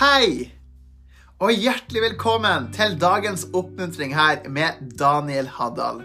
[0.00, 0.46] Hei!
[1.44, 5.98] Og hjertelig velkommen til dagens oppmuntring her med Daniel Haddal.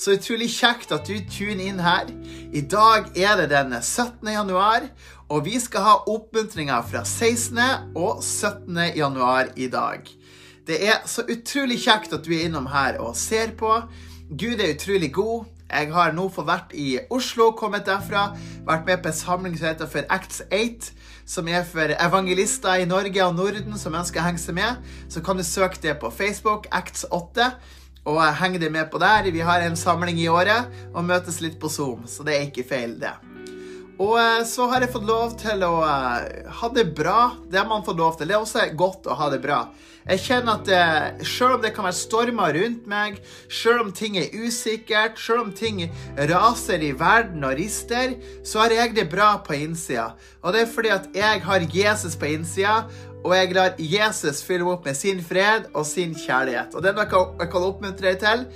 [0.00, 2.08] Så utrolig kjekt at du tuner inn her.
[2.48, 4.24] I dag er det den 17.
[4.32, 4.88] januar,
[5.28, 7.60] og vi skal ha oppmuntringer fra 16.
[7.92, 8.80] og 17.
[8.96, 10.08] januar i dag.
[10.64, 13.82] Det er så utrolig kjekt at du er innom her og ser på.
[14.32, 15.44] Gud er utrolig god.
[15.68, 18.30] Jeg har nå fått vært i Oslo, kommet derfra.
[18.64, 22.88] Vært med på en samling som heter for Acts 8 som er for evangelister i
[22.88, 26.10] Norge og Norden som ønsker å henge seg med, så kan du søke det på
[26.14, 27.50] Facebook, Acts8,
[28.10, 29.30] og henge deg med på der.
[29.30, 32.66] Vi har en samling i året og møtes litt på Zoom, så det er ikke
[32.66, 33.14] feil, det.
[34.02, 37.32] Og eh, så har jeg fått lov til å eh, ha det bra.
[37.46, 38.30] Det har man fått lov til.
[38.30, 39.66] Det er også godt å ha det bra.
[40.02, 44.16] Jeg kjenner at eh, selv om det kan være stormer rundt meg, selv om ting
[44.18, 45.84] er usikkert, selv om ting
[46.30, 50.12] raser i verden og rister, så har jeg det bra på innsida.
[50.42, 52.82] Og det er fordi at jeg har Jesus på innsida,
[53.22, 56.74] og jeg lar Jesus fylle opp med sin fred og sin kjærlighet.
[56.74, 57.06] Og det er noe
[57.38, 58.46] jeg kan oppmuntre deg til.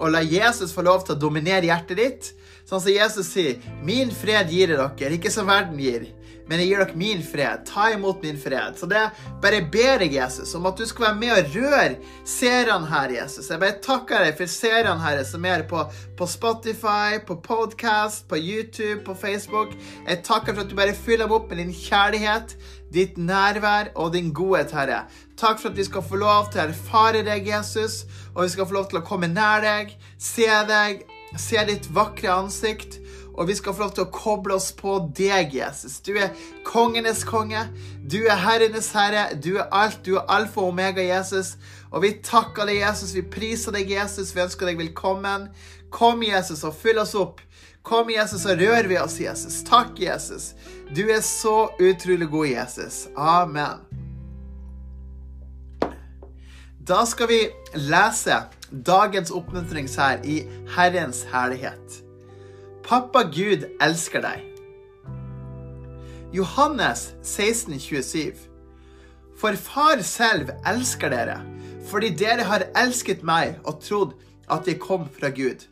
[0.00, 2.30] Å la Jesus få lov til å dominere hjertet ditt.
[2.64, 6.08] Sånn som Jesus sier, 'Min fred gir jeg dere, ikke som verden gir'.
[6.48, 7.64] Men jeg gir dere min fred.
[7.68, 8.76] Ta imot min fred.
[8.76, 9.02] Så det
[9.42, 11.96] bare ber jeg Jesus om at du skal være med og røre
[12.28, 13.48] seerne her, Jesus.
[13.50, 15.82] Jeg bare takker deg for seerne her som er på,
[16.18, 19.72] på Spotify, på podcast, på YouTube, på Facebook.
[20.08, 22.56] Jeg takker for at du bare fyller dem opp med din kjærlighet,
[22.94, 25.04] ditt nærvær og din godhet, Herre.
[25.40, 28.68] Takk for at vi skal få lov til å erfare deg, Jesus, og vi skal
[28.68, 31.02] få lov til å komme nær deg, se deg,
[31.40, 33.00] se ditt vakre ansikt.
[33.34, 35.98] Og vi skal få lov til å koble oss på deg, Jesus.
[36.06, 36.34] Du er
[36.66, 37.64] kongenes konge.
[37.98, 39.26] Du er herrenes herre.
[39.34, 40.04] Du er alt.
[40.06, 41.56] Du er alfa og omega, Jesus.
[41.90, 43.14] Og vi takker deg, Jesus.
[43.16, 44.30] Vi priser deg, Jesus.
[44.36, 45.48] Vi ønsker deg velkommen.
[45.94, 47.42] Kom, Jesus, og fyll oss opp.
[47.84, 49.60] Kom, Jesus, og rør ved oss, Jesus.
[49.66, 50.52] Takk, Jesus.
[50.94, 53.04] Du er så utrolig god, Jesus.
[53.16, 53.82] Amen.
[56.84, 57.40] Da skal vi
[57.74, 60.42] lese dagens oppmuntrings her i
[60.76, 62.03] Herrens herlighet.
[62.84, 64.42] Pappa Gud elsker deg.
[66.36, 68.34] Johannes 16, 27.
[69.40, 71.38] For far selv elsker dere,
[71.88, 74.12] fordi dere har elsket meg og trodd
[74.52, 75.64] at jeg kom fra Gud.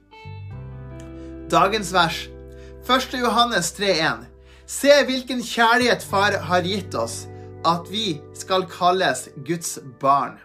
[1.53, 2.23] Dagens vers,
[2.89, 3.19] 1.
[3.21, 4.25] Johannes 3,1.
[4.65, 7.27] Se hvilken kjærlighet far har gitt oss,
[7.69, 10.41] at vi skal kalles Guds barn.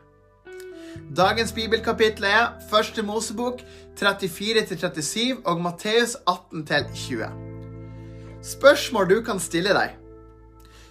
[1.16, 3.06] Dagens bibelkapittel er 1.
[3.06, 3.64] Mosebok
[3.98, 7.30] 34-37 og Matteus 18-20.
[8.44, 9.96] Spørsmål du kan stille deg.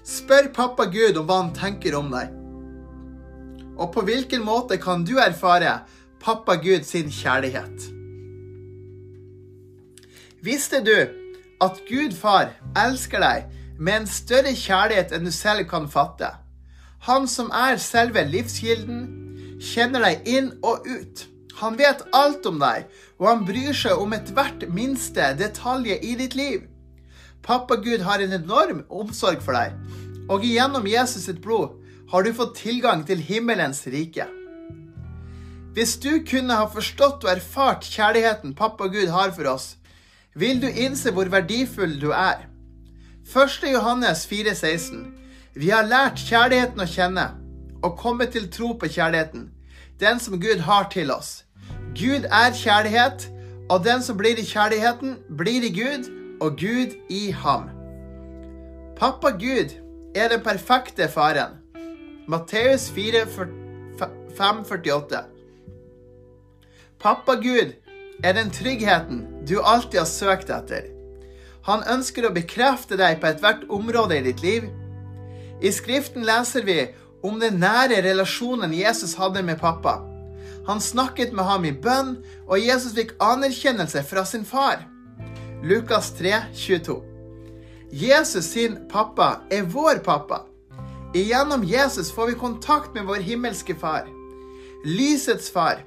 [0.06, 2.33] Spør pappa Gud om hva han tenker om deg.
[3.77, 5.81] Og på hvilken måte kan du erfare
[6.22, 7.93] pappa Gud sin kjærlighet?
[10.43, 10.97] Visste du
[11.62, 13.47] at Gud far elsker deg
[13.78, 16.33] med en større kjærlighet enn du selv kan fatte?
[17.06, 19.06] Han som er selve livskilden,
[19.62, 21.27] kjenner deg inn og ut.
[21.56, 22.84] Han vet alt om deg,
[23.17, 26.67] og han bryr seg om ethvert minste detalj i ditt liv.
[27.47, 29.72] Pappa Gud har en enorm omsorg for deg,
[30.28, 31.78] og gjennom Jesus sitt blod
[32.11, 34.27] har du fått tilgang til himmelens rike.
[35.77, 39.75] Hvis du kunne ha forstått og erfart kjærligheten pappa Gud har for oss,
[40.37, 42.47] vil du innse hvor verdifull du er.
[43.27, 43.65] 1.
[43.72, 45.03] Johannes 4,16.
[45.56, 47.27] Vi har lært kjærligheten å kjenne
[47.84, 49.49] og kommet til tro på kjærligheten,
[50.00, 51.46] den som Gud har til oss.
[51.97, 53.31] Gud er kjærlighet,
[53.71, 57.71] og den som blir i kjærligheten, blir i Gud, og Gud i ham.
[58.97, 59.73] Pappa Gud
[60.15, 61.57] er den perfekte faren.
[62.29, 63.23] Matteus 4,
[64.41, 65.23] 5,48.
[67.01, 67.73] Pappa Gud
[68.25, 70.91] er den tryggheten du alltid har søkt etter.
[71.67, 74.69] Han ønsker å bekrefte deg på ethvert område i ditt liv.
[75.63, 76.77] I Skriften leser vi
[77.25, 79.97] om den nære relasjonen Jesus hadde med pappa.
[80.66, 82.16] Han snakket med ham i bønn,
[82.47, 84.83] og Jesus fikk anerkjennelse fra sin far.
[85.63, 87.01] Lukas 3, 22.
[87.92, 90.42] Jesus sin pappa er vår pappa.
[91.15, 94.09] Igjennom Jesus får vi kontakt med vår himmelske far.
[94.84, 95.84] Lysets far.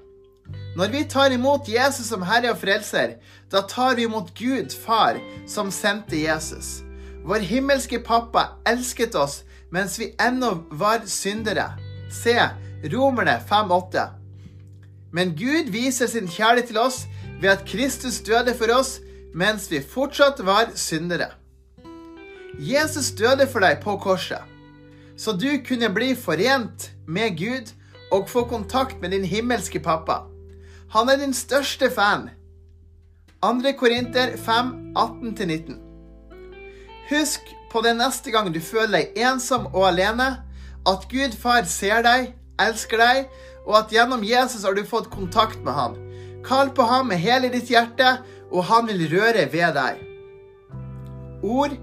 [0.78, 3.18] Når vi tar imot Jesus som Herre og Frelser,
[3.52, 6.80] da tar vi imot Gud Far, som sendte Jesus.
[7.26, 9.42] Vår himmelske pappa elsket oss
[9.74, 11.68] mens vi ennå var syndere.
[12.24, 12.38] Se
[12.90, 14.19] Romerne 5,8.
[15.12, 17.06] Men Gud viser sin kjærlighet til oss
[17.42, 19.00] ved at Kristus døde for oss
[19.34, 21.32] mens vi fortsatt var syndere.
[22.60, 24.42] Jesus døde for deg på korset,
[25.18, 27.72] så du kunne bli forent med Gud
[28.12, 30.24] og få kontakt med din himmelske pappa.
[30.92, 32.30] Han er din største fan.
[33.42, 33.72] 2.
[33.80, 35.78] Korinter 5, 18-19.
[37.10, 37.42] Husk
[37.72, 40.28] på det neste gang du føler deg ensom og alene,
[40.90, 43.30] at Gud far ser deg, elsker deg,
[43.70, 45.98] og at gjennom Jesus har du fått kontakt med han.
[46.46, 48.18] Kall på ham med hele ditt hjerte,
[48.50, 50.00] og han vil røre ved deg.
[51.46, 51.76] Ord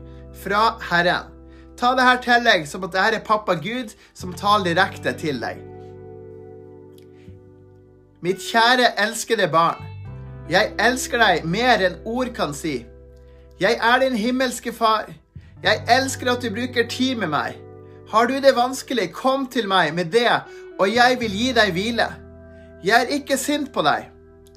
[0.43, 1.31] fra Herren.
[1.79, 5.13] Ta det her til deg som at det her er pappa Gud som taler direkte
[5.21, 5.61] til deg.
[8.25, 9.85] Mitt kjære, elskede barn.
[10.51, 12.81] Jeg elsker deg mer enn ord kan si.
[13.61, 15.07] Jeg er din himmelske far.
[15.63, 17.61] Jeg elsker at du bruker tid med meg.
[18.11, 20.31] Har du det vanskelig, kom til meg med det,
[20.79, 22.07] og jeg vil gi deg hvile.
[22.85, 24.11] Jeg er ikke sint på deg.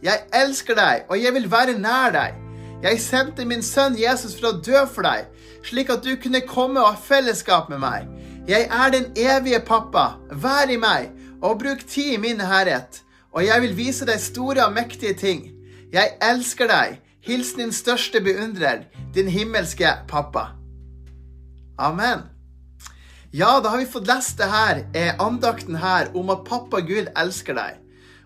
[0.04, 2.38] Jeg elsker deg, og jeg vil være nær deg.
[2.84, 5.28] Jeg sendte min sønn Jesus for å dø for deg,
[5.68, 8.08] slik at du kunne komme og ha fellesskap med meg.
[8.48, 10.14] Jeg er den evige pappa.
[10.32, 11.12] Vær i meg,
[11.42, 13.04] og bruk tid i min herret.
[13.36, 15.46] Og jeg vil vise deg store og mektige ting.
[15.94, 17.00] Jeg elsker deg.
[17.22, 20.54] Hils din største beundrer, din himmelske pappa.
[21.78, 22.24] Amen.
[23.32, 27.12] Ja, da har vi fått lest det her, eh, andakten her om at pappa Gud
[27.16, 27.76] elsker deg.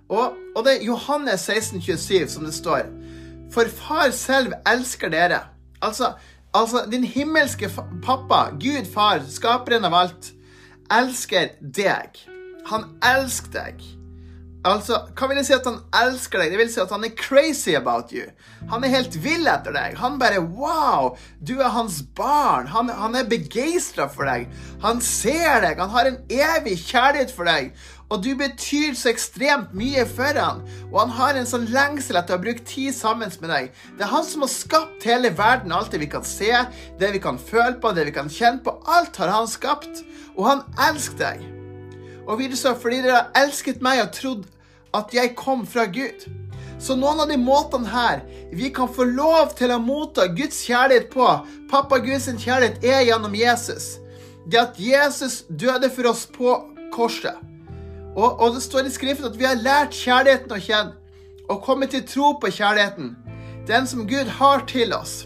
[0.08, 2.88] Og, og det er Johannes 16, 27 som det står.
[3.52, 5.42] For far selv elsker dere.
[5.82, 6.14] Altså,
[6.54, 7.68] altså din himmelske
[8.06, 10.32] pappa, Gud far, skaperen av alt,
[10.88, 12.24] elsker deg.
[12.72, 13.84] Han elsker deg.
[14.64, 16.54] Altså, Hva vil det si at han elsker deg?
[16.54, 18.30] Det vil si at han er crazy about you.
[18.72, 19.98] Han er helt vill etter deg.
[20.00, 21.18] Han bare Wow!
[21.44, 22.70] Du er hans barn.
[22.72, 24.48] Han, han er begeistra for deg.
[24.84, 25.82] Han ser deg.
[25.84, 27.74] Han har en evig kjærlighet for deg.
[28.14, 30.62] Og du betyr så ekstremt mye for han.
[30.92, 33.74] Og han har en sånn lengsel etter å bruke tid sammen med deg.
[33.98, 35.76] Det er han som har skapt hele verden.
[35.76, 36.54] Alt det vi kan se,
[37.02, 38.78] det vi kan føle på, det vi kan kjenne på.
[38.88, 40.06] Alt har han skapt.
[40.38, 41.63] Og han elsker deg.
[42.28, 44.48] Og videre så, fordi dere har elsket meg og trodd
[44.94, 46.28] at jeg kom fra Gud.
[46.84, 48.24] Så noen av de måtene her
[48.54, 51.28] vi kan få lov til å motta Guds kjærlighet på,
[51.72, 53.98] pappa Guds kjærlighet, er gjennom Jesus.
[54.46, 56.58] Det at Jesus døde for oss på
[56.94, 57.40] korset.
[58.16, 60.98] Og, og, det står i Skriften at vi har lært kjærligheten å kjenne,
[61.50, 63.16] og kommet til tro på kjærligheten.
[63.68, 65.24] Den som Gud har til oss.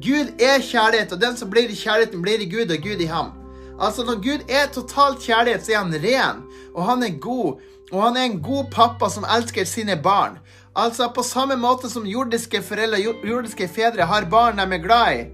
[0.00, 3.10] Gud er kjærlighet, og den som blir i kjærligheten, blir i Gud, og Gud i
[3.10, 3.36] ham.
[3.80, 6.42] Altså Når Gud er totalt kjærlighet, så er han ren,
[6.74, 7.60] og han er god.
[7.90, 10.38] Og han er en god pappa som elsker sine barn.
[10.76, 15.24] Altså På samme måte som jordiske foreldre jordiske fedre har barn de er glad i,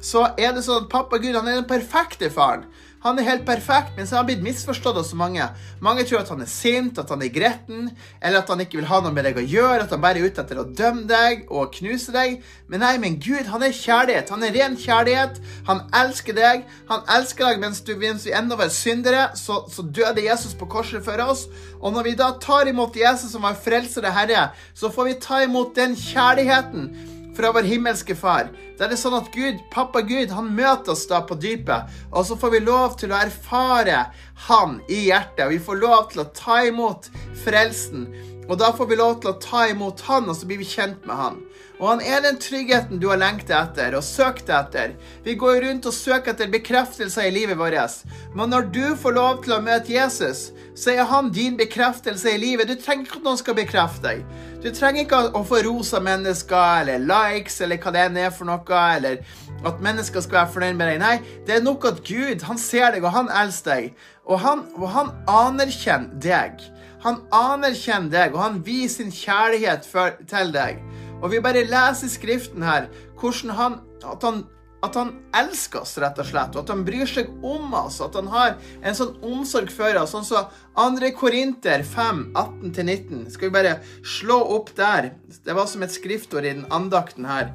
[0.00, 2.64] så er det sånn at pappa Gud han er den perfekte faren.
[3.00, 5.46] Han er helt perfekt, men så har han blitt misforstått av så mange.
[5.80, 7.86] Mange tror at han er sint, at han er gretten,
[8.20, 10.28] eller at han ikke vil ha noe med deg å gjøre, at han bare er
[10.28, 12.34] ute etter å dømme deg og knuse deg.
[12.68, 14.32] Men nei, men Gud, han er kjærlighet.
[14.34, 15.40] Han er ren kjærlighet.
[15.70, 16.66] Han elsker deg.
[16.90, 20.68] Han elsker deg mens, du, mens vi ennå var syndere, så, så døde Jesus på
[20.68, 21.46] korset for oss.
[21.80, 25.40] Og når vi da tar imot Jesus som vår frelsede Herre, så får vi ta
[25.46, 28.50] imot den kjærligheten fra vår himmelske Far.
[28.78, 32.26] Da er det sånn at Gud, pappa Gud han møter oss da på dypet, og
[32.26, 34.06] så får vi lov til å erfare
[34.48, 35.50] Han i hjertet.
[35.50, 37.10] Vi får lov til å ta imot
[37.44, 38.08] frelsen.
[38.48, 41.04] Og da får vi lov til å ta imot Han, og så blir vi kjent
[41.06, 41.42] med Han.
[41.80, 44.92] Og han er den tryggheten du har lengtet etter og søkt etter.
[45.24, 48.02] Vi går rundt og søker etter bekreftelser i livet vårt.
[48.36, 52.40] Men når du får lov til å møte Jesus, så er han din bekreftelse i
[52.40, 52.68] livet.
[52.68, 54.24] Du trenger ikke at noen skal bekrefte deg.
[54.60, 58.82] Du trenger ikke å få rosa mennesker eller likes eller hva det er for noe,
[58.98, 59.24] eller
[59.64, 61.00] at mennesker skal være fornøyd med deg.
[61.00, 64.04] Nei, det er nok at Gud han ser deg, og han elsker deg.
[64.28, 66.60] Og han, og han anerkjenner deg.
[67.00, 70.82] Han anerkjenner deg, og han viser sin kjærlighet for, til deg.
[71.20, 72.88] Og vi bare leser Skriften her
[73.20, 74.44] hvordan han, at han
[74.80, 78.08] at han elsker oss, rett og slett, og at han bryr seg om oss, og
[78.08, 80.14] at han har en sånn omsorg for oss.
[80.14, 81.10] Sånn som så 2.
[81.18, 83.26] Korinter 5, 18-19.
[83.34, 85.12] Skal vi bare slå opp der?
[85.44, 87.52] Det var som et skriftord i den andakten her.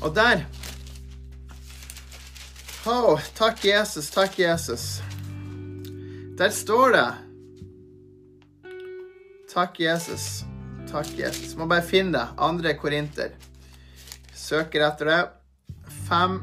[0.00, 0.46] Og der
[2.88, 4.08] oh, takk, Jesus.
[4.14, 4.88] Takk, Jesus.
[6.40, 7.06] Der står det
[9.54, 10.42] Takk, Jesus.
[10.94, 11.56] Takk, Jesus.
[11.58, 12.24] Må bare finne det.
[12.38, 13.32] Andre korinter.
[14.30, 15.22] Søker etter det.
[16.06, 16.36] Fem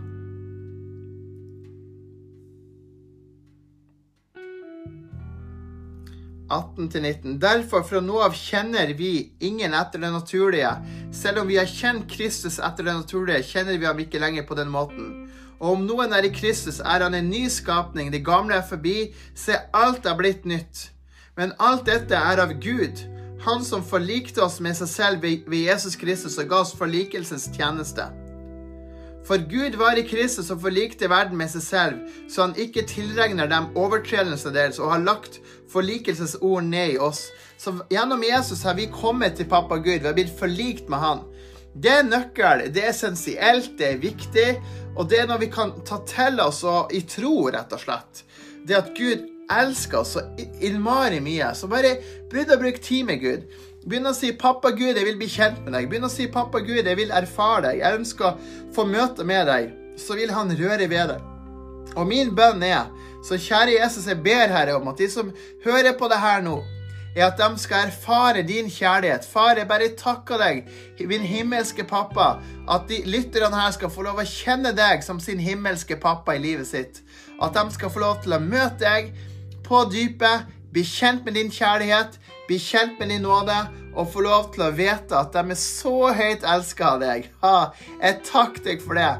[6.91, 7.37] til 19.
[7.39, 10.73] Derfor, fra nå av kjenner vi ingen etter det naturlige.
[11.15, 14.59] Selv om vi har kjent Kristus etter det naturlige, kjenner vi ham ikke lenger på
[14.59, 15.13] den måten.
[15.61, 18.11] Og om noen er i Kristus, er han en ny skapning.
[18.11, 19.13] Det gamle er forbi.
[19.31, 20.89] Se, alt er blitt nytt.
[21.39, 22.99] Men alt dette er av Gud
[23.41, 28.05] han som forlikte oss med seg selv ved Jesus Kristus og ga oss forlikelsens tjeneste.
[29.25, 33.49] For Gud var i Kristus og forlikte verden med seg selv, så han ikke tilregner
[33.49, 35.39] dem overtredelsene deres og har lagt
[35.71, 37.27] forlikelsens ord ned i oss.
[37.61, 41.25] Så gjennom Jesus har vi kommet til pappa Gud, vi har blitt forlikt med han.
[41.71, 44.47] Det er nøkkel, det er essensielt, det er viktig,
[44.97, 48.25] og det er noe vi kan ta til oss og i tro, rett og slett.
[48.67, 50.23] Det at Gud elsker så
[50.61, 51.51] innmari mye.
[51.55, 51.97] Så bare
[52.31, 53.45] begynn å bruke tid med Gud.
[53.85, 55.89] Begynn å si 'Pappa Gud, jeg vil bli kjent med deg'.
[55.89, 57.81] Begynn å si 'Pappa Gud, jeg vil erfare deg'.
[57.81, 58.37] Jeg ønsker å
[58.75, 59.71] få møte med deg.
[59.97, 61.21] Så vil han røre ved deg.
[61.95, 62.91] Og min bønn er,
[63.23, 65.33] så kjære Jesus, jeg ber Herre om at de som
[65.65, 66.61] hører på det her nå,
[67.15, 69.25] er at de skal erfare din kjærlighet.
[69.27, 70.61] Far, jeg bare takker deg,
[71.09, 72.37] min himmelske pappa,
[72.69, 76.43] at de lytterne her skal få lov å kjenne deg som sin himmelske pappa i
[76.43, 77.01] livet sitt.
[77.41, 79.11] At de skal få lov til å møte deg
[79.71, 83.55] på dypet, bli kjent med din kjærlighet, bli kjent med din nåde,
[83.91, 87.31] og få lov til å vite at de er så høyt elska av deg.
[87.43, 87.55] Ha,
[87.99, 89.11] jeg takker deg for det.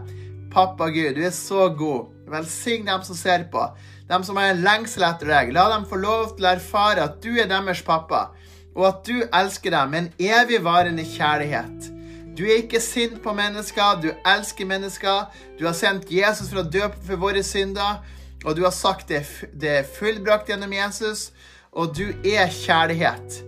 [0.51, 2.12] Pappa Gud, du er så god.
[2.31, 3.65] Velsign dem som ser på
[4.12, 5.53] de som har en lengsel etter deg.
[5.55, 8.29] La dem få lov til å erfare at du er deres pappa,
[8.75, 11.91] og at du elsker dem med en evigvarende kjærlighet.
[12.36, 15.27] Du er ikke sint på mennesker, du elsker mennesker.
[15.60, 18.00] Du har sendt Jesus for å dø for våre synder,
[18.46, 21.30] og du har sagt det, det er fullbrakt gjennom Jesus,
[21.72, 23.44] og du er kjærlighet.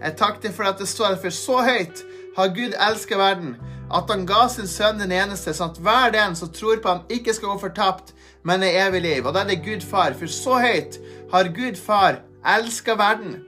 [0.00, 2.04] Jeg takker for at det står for så høyt
[2.36, 3.56] har Gud elsket verden,
[3.94, 7.04] at han ga sin sønn den eneste, sånn at hver den som tror på ham,
[7.12, 8.14] ikke skal gå fortapt,
[8.46, 9.26] men er evig liv.
[9.26, 10.98] Og da er det Gud far, for så høyt
[11.32, 13.40] har Gud far elska verden,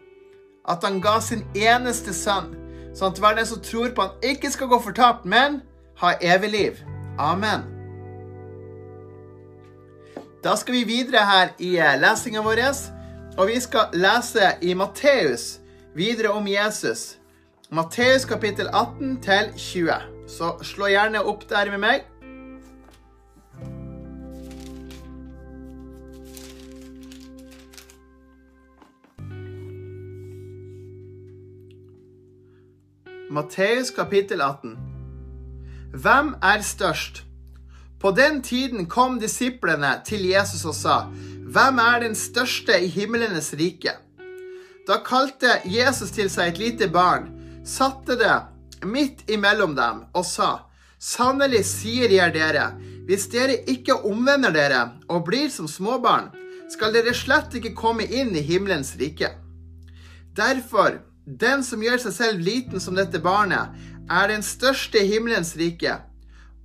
[0.68, 2.54] at han ga sin eneste sønn,
[2.96, 5.60] sånn at hver den som tror på han ikke skal gå fortapt, men
[6.02, 6.86] ha evig liv.
[7.18, 7.77] Amen.
[10.44, 12.60] Da skal vi videre her i eh, lesinga vår,
[13.38, 15.58] og vi skal lese i Matteus
[15.98, 17.16] videre om Jesus.
[17.70, 19.98] Matteus kapittel 18 til 20.
[20.30, 22.06] Så slå gjerne opp der med meg.
[33.30, 34.78] Matteus kapittel 18.
[35.92, 37.27] Hvem er størst?
[38.00, 40.98] På den tiden kom disiplene til Jesus og sa,
[41.48, 43.94] Hvem er den største i himlenes rike?
[44.88, 47.30] Da kalte Jesus til seg et lite barn,
[47.64, 48.36] satte det
[48.86, 52.72] midt imellom dem og sa, Sannelig sier jeg dere,
[53.06, 56.32] hvis dere ikke omvender dere og blir som småbarn,
[56.68, 59.30] skal dere slett ikke komme inn i himmelens rike.
[60.36, 63.74] Derfor den som gjør seg selv liten som dette barnet,
[64.08, 65.98] er den største i himmelens rike.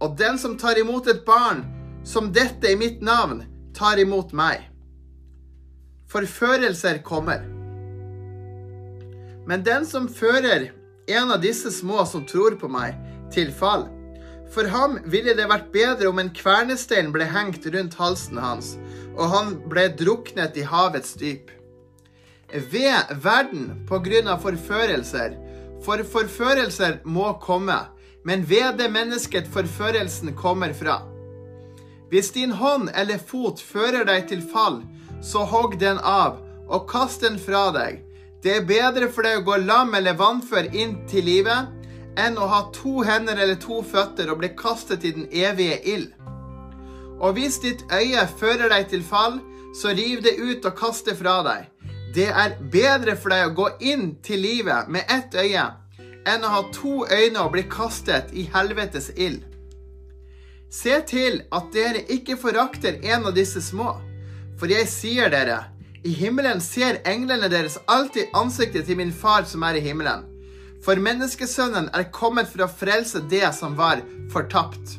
[0.04, 1.64] Og den som tar imot et barn
[2.04, 3.46] som dette i mitt navn,
[3.76, 4.68] tar imot meg.
[6.12, 7.46] Forførelser kommer.
[9.48, 10.70] Men den som fører
[11.08, 13.00] en av disse små som tror på meg,
[13.34, 13.88] til fall,
[14.54, 18.76] for ham ville det vært bedre om en kvernestein ble hengt rundt halsen hans,
[19.16, 21.50] og han ble druknet i havets dyp
[22.54, 25.38] ved verden på grunn av forførelser.
[25.84, 27.80] For forførelser må komme,
[28.24, 31.02] men ved det mennesket forførelsen kommer fra.
[32.10, 34.82] Hvis din hånd eller fot fører deg til fall,
[35.24, 36.40] så hogg den av
[36.70, 38.02] og kast den fra deg.
[38.44, 42.48] Det er bedre for deg å gå lam eller vannfør inn til livet enn å
[42.52, 46.12] ha to hender eller to føtter og bli kastet i den evige ild.
[47.24, 49.40] Og hvis ditt øye fører deg til fall,
[49.74, 51.70] så riv det ut og kast det fra deg.
[52.14, 55.66] Det er bedre for deg å gå inn til livet med ett øye
[56.30, 59.44] enn å ha to øyne og bli kastet i helvetes ild.
[60.74, 63.94] Se til at dere ikke forakter en av disse små,
[64.58, 65.60] for jeg sier dere,
[66.04, 70.26] i himmelen ser englene deres alltid ansiktet til min far som er i himmelen.
[70.84, 74.02] For menneskesønnen er kommet for å frelse det som var
[74.34, 74.98] fortapt.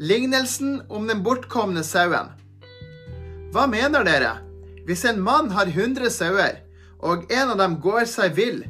[0.00, 2.32] Lignelsen om den bortkomne sauen.
[3.52, 4.32] Hva mener dere?
[4.86, 6.62] Hvis en mann har 100 sauer,
[7.02, 8.62] og en av dem går seg vill,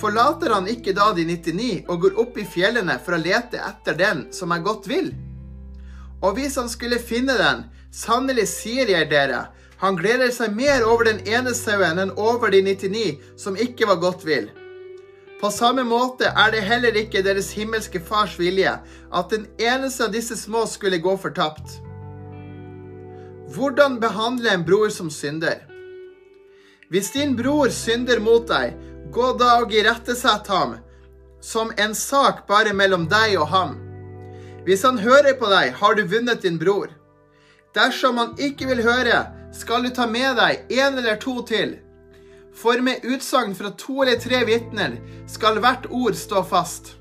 [0.00, 3.98] forlater han ikke da de 99 og går opp i fjellene for å lete etter
[3.98, 5.12] den som er godt vill?
[6.22, 9.48] Og hvis han skulle finne den, sannelig sier jeg dere,
[9.82, 13.06] han gleder seg mer over den ene sauen enn over de 99
[13.44, 14.50] som ikke var godt vill.
[15.42, 20.14] På samme måte er det heller ikke deres himmelske Fars vilje at den eneste av
[20.14, 21.80] disse små skulle gå fortapt.
[23.50, 25.66] Hvordan behandle en bror som synder?
[26.94, 28.78] Hvis din bror synder mot deg,
[29.12, 30.76] gå da og irettesett ham,
[31.40, 33.76] som en sak bare mellom deg og ham.
[34.64, 36.92] Hvis han hører på deg, har du vunnet din bror.
[37.74, 41.76] Dersom han ikke vil høre, skal du ta med deg en eller to til.
[42.56, 46.94] For med utsagn fra to eller tre vitner skal hvert ord stå fast.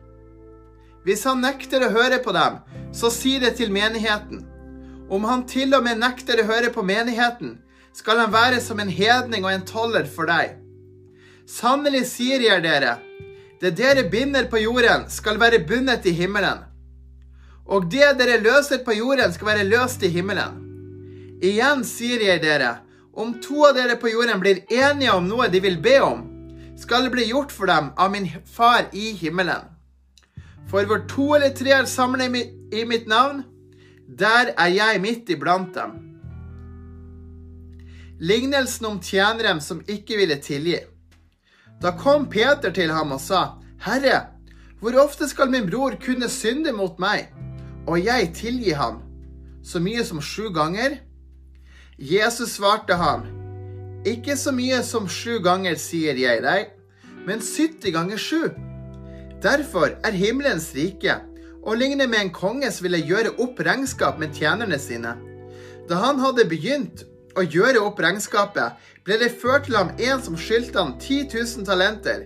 [1.06, 2.60] Hvis han nekter å høre på dem,
[2.94, 4.46] så si det til menigheten.
[5.12, 7.58] Om han til og med nekter å høre på menigheten,
[7.94, 10.61] skal han være som en hedning og en toller for deg.
[11.52, 12.96] Sannelig sier jeg dere,
[13.60, 16.62] det dere binder på jorden, skal være bundet i himmelen.
[17.68, 20.62] Og det dere løser på jorden, skal være løst i himmelen.
[21.44, 22.78] Igjen sier jeg dere,
[23.12, 26.22] Om to av dere på jorden blir enige om noe de vil be om,
[26.80, 29.68] skal det bli gjort for dem av min far i himmelen.
[30.72, 32.38] For hvor to eller tre er samlet
[32.72, 33.44] i mitt navn,
[34.08, 36.00] der er jeg midt iblant dem.
[38.24, 40.80] Lignelsen om tjeneren som ikke ville tilgi.
[41.82, 44.28] Da kom Peter til ham og sa, Herre,
[44.82, 47.32] hvor ofte skal min bror kunne synde mot meg,
[47.90, 49.02] og jeg tilgi ham?
[49.66, 51.00] Så mye som sju ganger?
[51.98, 53.26] Jesus svarte ham,
[54.06, 56.72] Ikke så mye som sju ganger, sier jeg deg,
[57.26, 58.48] men 70 ganger sju.
[59.42, 61.20] Derfor er himmelens rike
[61.62, 65.14] og ligner med en konge som ville gjøre opp regnskap med tjenerne sine.
[65.90, 67.06] Da han hadde begynt
[67.38, 71.68] å gjøre opp regnskapet, ble det ført til ham en som skyldte han 10 000
[71.68, 72.26] talenter.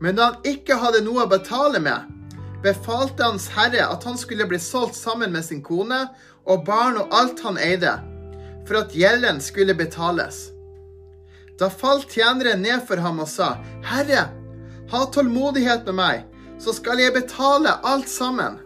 [0.00, 2.06] Men da han ikke hadde noe å betale med,
[2.62, 6.06] befalte Hans Herre at han skulle bli solgt sammen med sin kone
[6.48, 7.98] og barn og alt han eide
[8.68, 10.48] for at gjelden skulle betales.
[11.58, 14.28] Da falt tjeneren ned for ham og sa, Herre,
[14.92, 16.26] ha tålmodighet med meg,
[16.62, 18.60] så skal jeg betale alt sammen.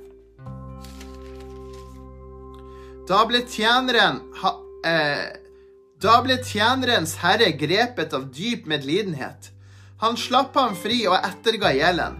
[3.08, 4.52] Da ble tjeneren ha,
[4.86, 5.24] eh,
[6.02, 9.52] Da ble tjenerens herre grepet av dyp medlidenhet.
[10.02, 12.16] Han slapp ham fri og etterga gjelden.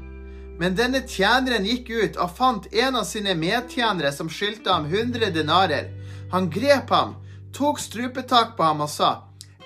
[0.60, 5.32] Men denne tjeneren gikk ut og fant en av sine medtjenere som skyldte ham 100
[5.34, 5.88] denarer.
[6.30, 7.16] Han grep ham
[7.52, 9.12] tok strupetak på ham og sa,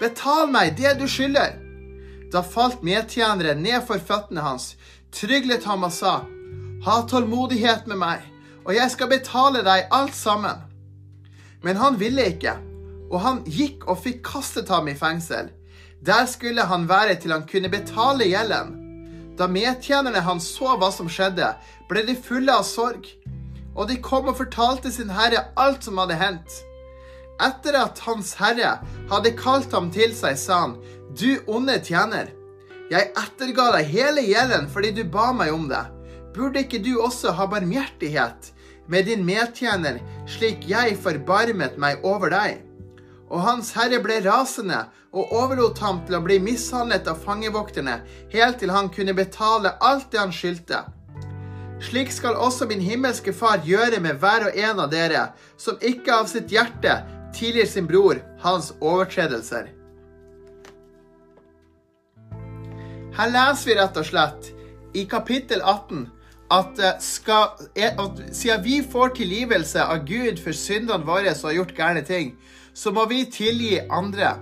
[0.00, 1.56] Betal meg det du skylder.
[2.32, 4.75] Da falt medtjeneren ned for føttene hans,
[5.14, 6.23] tryglet ham og sa,
[6.85, 8.25] Ha tålmodighet med meg,
[8.66, 10.61] og jeg skal betale deg alt sammen.
[11.64, 12.52] Men han ville ikke,
[13.11, 15.51] og han gikk og fikk kastet ham i fengsel.
[16.05, 18.75] Der skulle han være til han kunne betale gjelden.
[19.39, 21.53] Da medtjenerne hans så hva som skjedde,
[21.91, 23.05] ble de fulle av sorg,
[23.77, 26.62] og de kom og fortalte sin herre alt som hadde hendt.
[27.42, 28.79] Etter at Hans Herre
[29.11, 30.79] hadde kalt ham til seg, sa han,
[31.12, 32.31] Du onde tjener,
[32.88, 35.83] jeg etterga deg hele gjelden fordi du ba meg om det.
[36.37, 38.53] Burde ikke du også ha barmhjertighet
[38.88, 39.99] med din medtjener,
[40.31, 42.62] slik jeg forbarmet meg over deg?
[43.27, 48.01] Og Hans Herre ble rasende og overlot ham til å bli mishandlet av fangevokterne,
[48.33, 50.85] helt til han kunne betale alt det han skyldte.
[51.83, 56.15] Slik skal også min himmelske Far gjøre med hver og en av dere, som ikke
[56.23, 57.01] av sitt hjerte
[57.37, 59.73] tilgir sin bror hans overtredelser.
[63.17, 64.53] Her leser vi rett og slett
[64.97, 66.07] i kapittel 18
[66.53, 71.57] at, eh, skal, at siden vi får tilgivelse av Gud for syndene våre som har
[71.57, 72.37] gjort gærne ting,
[72.77, 74.35] så må vi tilgi andre.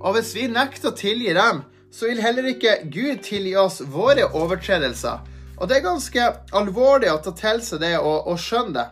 [0.00, 1.60] Og hvis vi nekter å tilgi dem,
[1.92, 5.24] så vil heller ikke Gud tilgi oss våre overtredelser.
[5.56, 8.86] Og det er ganske alvorlig å ta til seg det og, og skjønne det.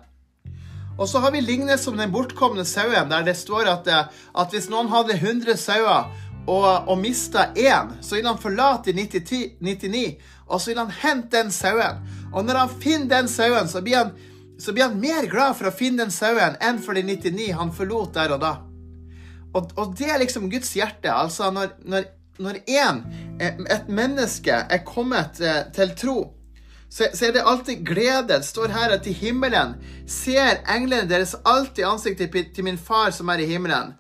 [0.95, 3.89] Og så har vi lignet som den bortkomne sauen, der det står at,
[4.31, 6.13] at hvis noen hadde 100 sauer
[6.47, 10.05] og, og mista én, så vil han forlate 90, 99,
[10.47, 12.05] og så vil han hente den sauen.
[12.31, 14.15] Og når han finner den sauen, så blir han,
[14.61, 17.75] så blir han mer glad for å finne den sauen enn for de 99 han
[17.75, 18.55] forlot der og da.
[19.55, 21.13] Og, og det er liksom Guds hjerte.
[21.13, 22.09] Altså, når, når,
[22.43, 23.05] når en,
[23.41, 26.19] eh, et menneske, er kommet eh, til tro
[26.95, 28.29] så, så, er det alltid glede.
[28.29, 29.75] Det står her at i himmelen
[30.07, 33.97] ser englene deres alltid ansiktet til min far som er i himmelen.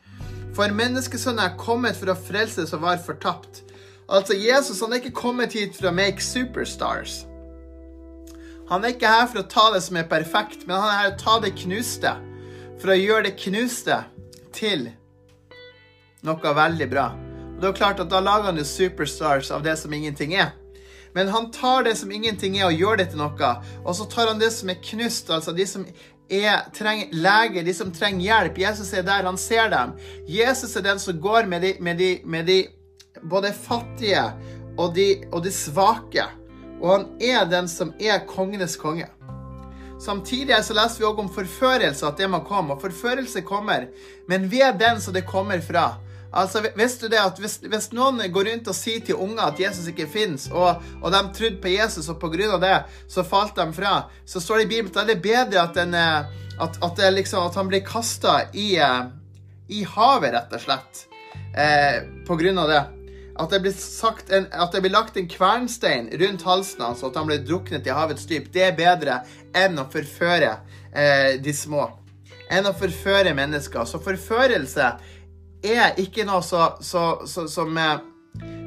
[0.54, 3.64] For menneskesønnen er kommet for å frelse som var fortapt.
[4.06, 7.24] Altså, Jesus han er ikke kommet hit for å make superstars.
[8.70, 11.08] Han er ikke her for å ta det som er perfekt, men han er her
[11.08, 12.14] for å ta det knuste.
[12.78, 14.04] For å gjøre det knuste
[14.54, 14.92] til
[16.24, 17.06] noe veldig bra.
[17.54, 20.52] Og det er klart at Da lager han jo superstars av det som ingenting er.
[21.14, 23.50] Men han tar det som ingenting er, og gjør det til noe.
[23.84, 25.84] Og så tar han det som er knust, altså de som
[26.28, 28.58] er, trenger lege, de som trenger hjelp.
[28.64, 29.94] Jesus er der, han ser dem.
[30.26, 32.58] Jesus er den som går med de, med de, med de
[33.30, 34.24] både fattige
[34.76, 36.26] og de, og de svake.
[36.80, 39.06] Og han er den som er kongenes konge.
[40.02, 42.74] Samtidig så leser vi også om forførelse, at det må komme.
[42.74, 43.86] Og forførelse kommer,
[44.28, 45.92] men ved den som det kommer fra.
[46.34, 49.60] Altså, visste du det at hvis, hvis, noen går rundt og sier til unger at
[49.62, 52.58] Jesus ikke fins, og, og, de trodde på Jesus, og pga.
[52.58, 53.94] det så falt de fra,
[54.26, 57.46] så står det i Bibelen at det er bedre at, den, eh, at, at, liksom,
[57.46, 59.06] at han blir kasta i, eh,
[59.68, 61.06] i, havet, rett og slett,
[61.54, 62.66] eh, pga.
[62.66, 62.84] det.
[63.34, 63.74] At det,
[64.30, 67.86] en, at det blir lagt en kvernstein rundt halsen hans, og at han blir druknet
[67.86, 69.22] i havets dyp, det er bedre
[69.54, 70.56] enn å forføre
[70.94, 71.88] eh, de små.
[72.52, 73.86] Enn å forføre mennesker.
[73.88, 74.92] Så forførelse
[75.64, 77.98] er ikke noe så, så, så, som eh,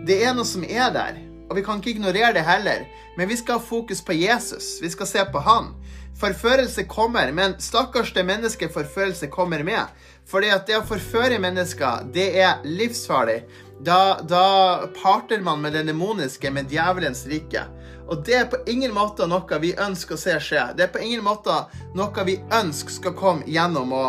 [0.07, 1.21] Det er noe som er der.
[1.47, 2.87] Og vi kan ikke ignorere det heller.
[3.17, 4.77] Men vi skal ha fokus på Jesus.
[4.81, 5.71] Vi skal se på han.
[6.17, 9.85] Forførelse kommer, men stakkars det mennesket forførelse kommer med.
[10.27, 13.43] Fordi at det å forføre mennesker, det er livsfarlig.
[13.85, 17.67] Da, da parter man med det demoniske, med djevelens rike.
[18.07, 20.63] Og det er på ingen måte noe vi ønsker å se skje.
[20.77, 21.53] Det er på ingen måte
[21.95, 24.05] noe vi ønsker skal komme gjennom å,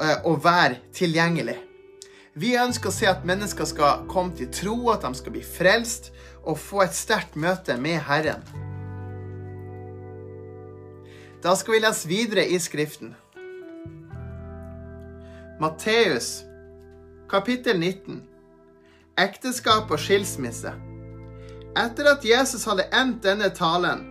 [0.00, 1.73] eh, å være tilgjengelig.
[2.34, 6.08] Vi ønsker å se at mennesker skal komme til tro, at de skal bli frelst
[6.42, 8.42] og få et sterkt møte med Herren.
[11.44, 13.12] Da skal vi lese videre i Skriften.
[15.62, 16.40] Matteus,
[17.30, 18.18] kapittel 19.
[19.14, 20.72] Ekteskap og skilsmisse.
[21.78, 24.02] Etter at Jesus hadde endt denne talen,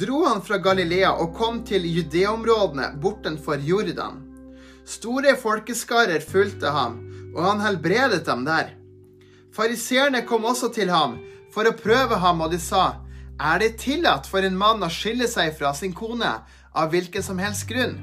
[0.00, 4.22] dro han fra Galilea og kom til judeområdene bortenfor Jordan.
[4.88, 7.02] Store folkeskarer fulgte ham,
[7.36, 8.72] og han helbredet dem der.
[9.52, 11.18] Fariseerne kom også til ham
[11.52, 13.02] for å prøve ham, og de sa,
[13.38, 16.32] Er det tillatt for en mann å skille seg fra sin kone
[16.72, 17.98] av hvilken som helst grunn?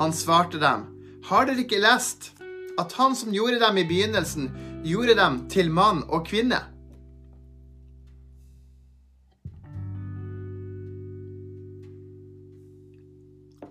[0.00, 0.86] Han svarte dem,
[1.28, 2.32] Har dere ikke lest
[2.80, 4.48] at han som gjorde dem i begynnelsen,
[4.84, 6.62] gjorde dem til mann og kvinne?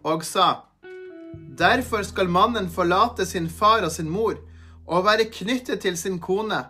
[0.06, 0.64] Og sa,
[1.58, 4.38] Derfor skal mannen forlate sin far og sin mor
[4.88, 6.64] og være knyttet til sin kone,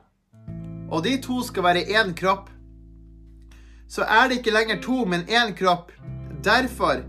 [0.91, 2.49] og de to skal være én kropp.
[3.89, 5.91] Så er det ikke lenger to, men én kropp.
[6.43, 7.03] Derfor,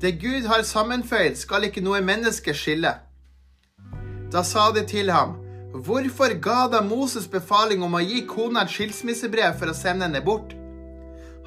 [0.00, 2.94] det Gud har sammenføyd, skal ikke noe menneske skille.
[4.32, 5.36] Da sa de til ham,
[5.76, 10.22] Hvorfor ga da Moses befaling om å gi kona et skilsmissebrev for å sende henne
[10.24, 10.54] bort?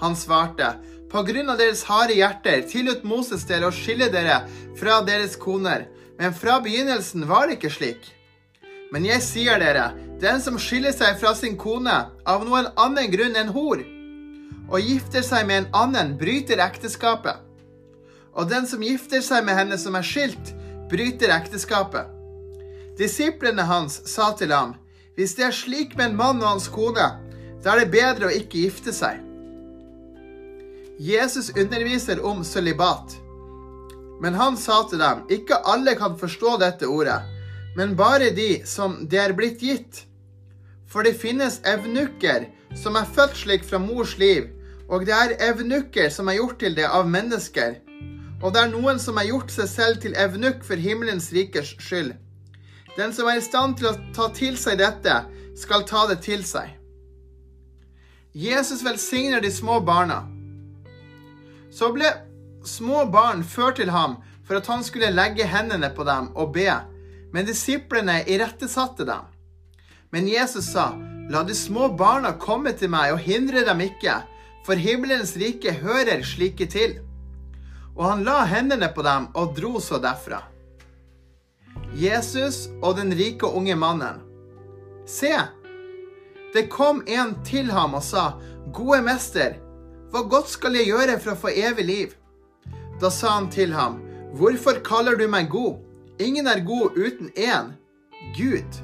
[0.02, 0.76] Han svarte,
[1.10, 4.44] På grunn av deres harde hjerter tillot Moses dere å skille dere
[4.78, 5.88] fra deres koner,
[6.20, 8.19] men fra begynnelsen var det ikke slik.
[8.94, 13.38] Men jeg sier dere, den som skiller seg fra sin kone av noen annen grunn
[13.38, 13.84] enn hor,
[14.70, 17.38] og gifter seg med en annen, bryter ekteskapet.
[18.34, 20.54] Og den som gifter seg med henne som er skilt,
[20.90, 22.10] bryter ekteskapet.
[23.00, 24.76] Disiplene hans sa til ham,
[25.16, 27.08] hvis det er slik med en mann og hans kone,
[27.64, 29.22] da er det bedre å ikke gifte seg.
[31.00, 33.16] Jesus underviser om sølibat.
[34.20, 37.22] Men han sa til dem, ikke alle kan forstå dette ordet,
[37.76, 40.06] men bare de som det er blitt gitt.
[40.90, 44.50] For det finnes evnukker som er født slik fra mors liv,
[44.90, 47.78] og det er evnukker som er gjort til det av mennesker.
[48.42, 52.16] Og det er noen som har gjort seg selv til evnukk for himmelens rikers skyld.
[52.98, 55.22] Den som er i stand til å ta til seg dette,
[55.60, 56.72] skal ta det til seg.
[58.34, 60.24] Jesus velsigner de små barna.
[61.72, 62.10] Så ble
[62.66, 66.70] små barn ført til ham for at han skulle legge hendene på dem og be,
[67.34, 69.28] men disiplene irettesatte dem.
[70.10, 70.94] Men Jesus sa,
[71.30, 74.16] La de små barna komme til meg, og hindre dem ikke,
[74.66, 76.96] for himmelens rike hører slike til.
[77.94, 80.42] Og han la hendene på dem og dro så derfra.
[81.94, 84.24] Jesus og den rike unge mannen.
[85.06, 85.34] Se,
[86.54, 88.32] det kom en til ham og sa,
[88.74, 89.56] Gode mester,
[90.10, 92.16] hva godt skal jeg gjøre for å få evig liv?
[93.02, 94.00] Da sa han til ham,
[94.38, 95.78] Hvorfor kaller du meg god?
[96.20, 97.72] Ingen er god uten én,
[98.36, 98.82] Gud.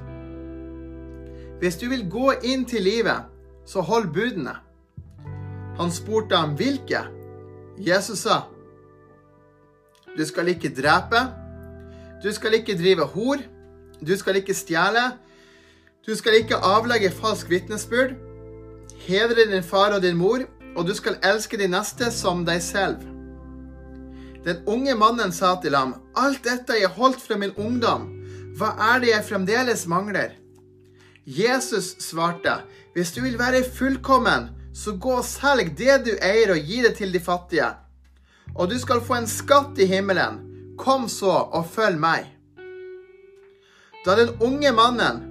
[1.59, 3.27] Hvis du vil gå inn til livet,
[3.65, 4.55] så hold budene.
[5.75, 7.01] Han spurte ham hvilke.
[7.77, 8.41] Jesus sa,
[10.17, 11.25] Du skal ikke drepe.
[12.23, 13.37] Du skal ikke drive hor.
[14.07, 15.11] Du skal ikke stjele.
[16.07, 18.15] Du skal ikke avlegge falsk vitnesbyrd.
[19.07, 20.39] Hedre din far og din mor,
[20.75, 23.14] og du skal elske de neste som deg selv.
[24.45, 28.11] Den unge mannen sa til ham, Alt dette jeg holdt fra min ungdom.
[28.55, 30.35] Hva er det jeg fremdeles mangler?
[31.25, 32.61] Jesus svarte,
[32.93, 36.93] Hvis du vil være fullkommen, så gå og selg det du eier, og gi det
[36.99, 37.71] til de fattige.
[38.55, 40.39] Og du skal få en skatt i himmelen.
[40.77, 42.29] Kom så og følg meg.
[44.05, 45.23] Da den unge mannen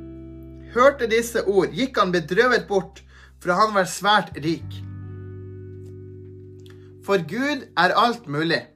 [0.74, 3.03] hørte disse ord, gikk han bedrøvet bort,
[3.38, 4.81] for han var svært rik.
[7.05, 8.73] For Gud er alt mulig.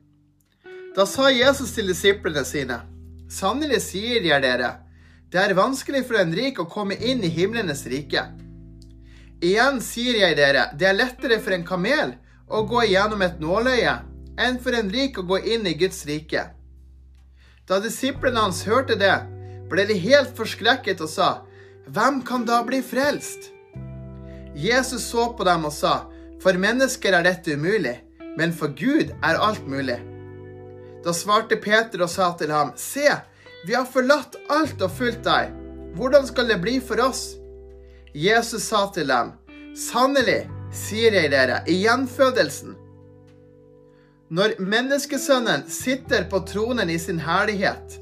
[0.99, 2.81] Da sa Jesus til disiplene sine,
[3.31, 4.71] Sannelig sier jeg dere,
[5.31, 8.25] det er vanskelig for en rik å komme inn i himlenes rike.
[9.39, 12.17] Igjen sier jeg dere, det er lettere for en kamel
[12.51, 13.95] å gå gjennom et nåløye
[14.43, 16.49] enn for en rik å gå inn i Guds rike.
[17.71, 19.15] Da disiplene hans hørte det,
[19.71, 21.31] ble de helt forskrekket og sa,
[21.87, 23.53] Hvem kan da bli frelst?
[24.59, 26.09] Jesus så på dem og sa,
[26.43, 28.01] For mennesker er dette umulig,
[28.35, 30.03] men for Gud er alt mulig.
[31.05, 33.07] Da svarte Peter og sa til ham, Se,
[33.67, 35.53] vi har forlatt alt og fulgt deg.
[35.99, 37.37] Hvordan skal det bli for oss?
[38.15, 39.33] Jesus sa til dem,
[39.79, 42.75] Sannelig, sier jeg dere, i gjenfødelsen
[44.35, 47.97] Når menneskesønnen sitter på tronen i sin herlighet,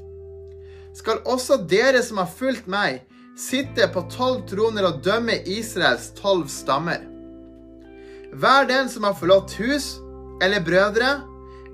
[0.97, 3.03] skal også dere som har fulgt meg,
[3.37, 7.03] sitte på tolv troner og dømme Israels tolv stammer.
[8.33, 9.93] Hver den som har forlatt hus
[10.43, 11.11] eller brødre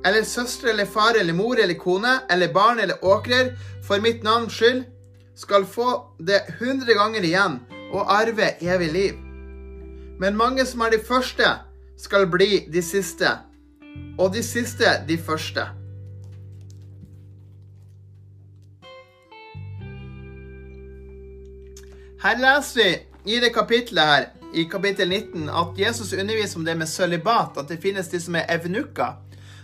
[0.05, 4.53] eller søstre eller far eller mor eller kone eller barn eller åkrer for mitt navns
[4.53, 4.83] skyld,
[5.35, 5.89] skal få
[6.19, 7.59] det hundre ganger igjen
[7.93, 9.13] og arve evig liv.
[10.19, 11.47] Men mange som er de første,
[11.97, 13.29] skal bli de siste,
[14.19, 15.63] og de siste de første.
[22.23, 26.77] Her leser vi i det kapitlet her, i kapittel 19, at Jesus underviser om det
[26.77, 29.17] med sølibat, at det finnes de som er evenukker.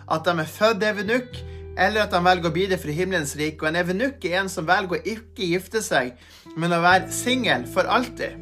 [0.09, 1.39] At de er født evenukk,
[1.79, 3.63] eller at de velger å bli det for himmelens rike.
[3.63, 6.15] Og en evenukk er en som velger å ikke gifte seg,
[6.59, 8.35] men å være singel for alltid.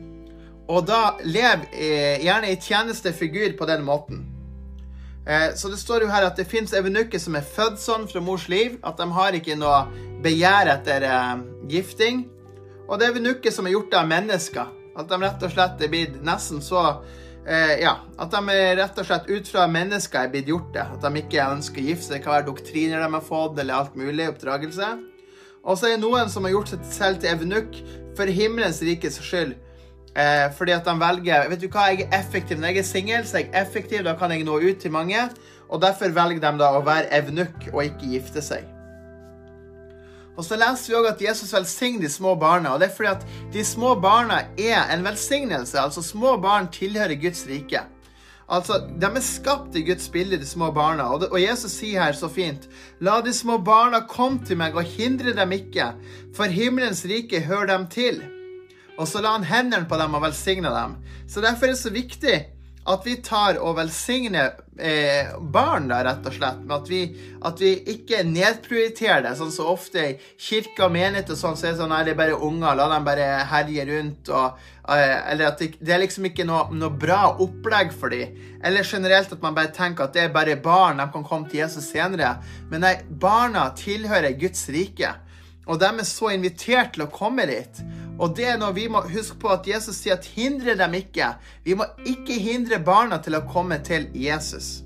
[0.67, 4.25] Og da lev eh, gjerne i tjenestefigur på den måten.
[5.27, 8.23] Eh, så det står jo her at det fins evenukker som er født sånn fra
[8.23, 9.85] mors liv, at de har ikke noe
[10.23, 12.25] begjær etter eh, gifting.
[12.87, 14.75] Og det er evenukker som er gjort av mennesker.
[14.97, 16.83] At de rett og slett er blitt nesten så
[17.47, 20.85] eh, Ja, at de rett og slett ut fra mennesker er blitt gjort det.
[20.97, 22.17] At de ikke ønsker å gifte seg.
[22.19, 24.27] Det kan være doktriner de har fått, eller alt mulig.
[24.33, 24.91] Oppdragelse.
[25.67, 27.81] Og så er det noen som har gjort seg selv til evenukk
[28.17, 29.57] for himmelens rikes skyld.
[30.17, 32.61] Eh, fordi at de velger Vet du hva, jeg er effektiv.
[32.61, 34.05] Når jeg er singel, så er jeg effektiv.
[34.07, 35.27] Da kan jeg nå ut til mange.
[35.67, 38.76] Og derfor velger de da å være evenukk og ikke gifte seg.
[40.37, 42.73] Og så leser vi òg at Jesus velsigner de små barna.
[42.73, 45.79] og Det er fordi at de små barna er en velsignelse.
[45.79, 47.81] Altså, små barn tilhører Guds rike.
[48.47, 51.09] Altså, De er skapt i Guds bilde, de små barna.
[51.09, 52.69] Og, det, og, Jesus sier her så fint
[53.01, 55.91] La de små barna komme til meg, og hindre dem ikke,
[56.35, 58.21] for himmelens rike hører dem til.
[58.97, 60.95] Og så la han hendene på dem og velsigne dem.
[61.27, 62.37] Så derfor er det så viktig
[62.87, 66.61] at vi tar og velsigner eh, barn, da, rett og slett.
[66.63, 67.01] Med at vi,
[67.49, 71.67] at vi ikke nedprioriterer det, sånn så ofte i kirke og menighet og sånn, så
[71.67, 74.31] er det sånn at det er bare unger, la dem bare herje rundt.
[74.31, 74.63] Og,
[74.95, 78.39] eh, eller at det, det, er liksom ikke noe, noe bra opplegg for dem.
[78.63, 81.65] Eller generelt at man bare tenker at det er bare barn, de kan komme til
[81.65, 82.37] Jesus senere.
[82.71, 85.15] Men nei, barna tilhører Guds rike.
[85.67, 87.81] Og de er så invitert til å komme dit.
[88.17, 91.35] Og det er når vi må huske på at Jesus sier at hindre dem ikke.
[91.65, 94.81] Vi må ikke hindre barna til å komme til Jesus.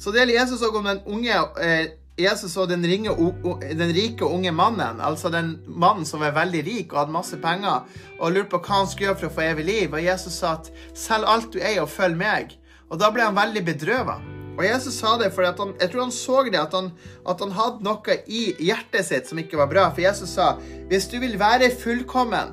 [0.00, 1.90] Så det gjelder Jesus òg om den unge eh,
[2.20, 3.12] Jesus og den, ringe,
[3.60, 7.86] den, rike unge mannen, altså den mannen som var veldig rik og hadde masse penger,
[8.18, 9.94] og lurte på hva han skulle gjøre for å få evig liv.
[9.94, 12.58] Og Jesus sa at 'selg alt du eier, og følg meg'.
[12.90, 14.39] Og da ble han veldig bedrøvet.
[14.60, 16.90] Og Jesus sa det fordi han, jeg tror han så det, at han,
[17.32, 19.86] at han hadde noe i hjertet sitt som ikke var bra.
[19.94, 20.52] For Jesus sa
[20.90, 22.52] hvis du vil være fullkommen,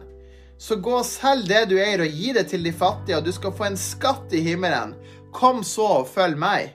[0.57, 3.33] så gå og selg det du eier, og gi det til de fattige, og du
[3.35, 4.95] skal få en skatt i himmelen.
[5.35, 6.71] Kom så og følg meg.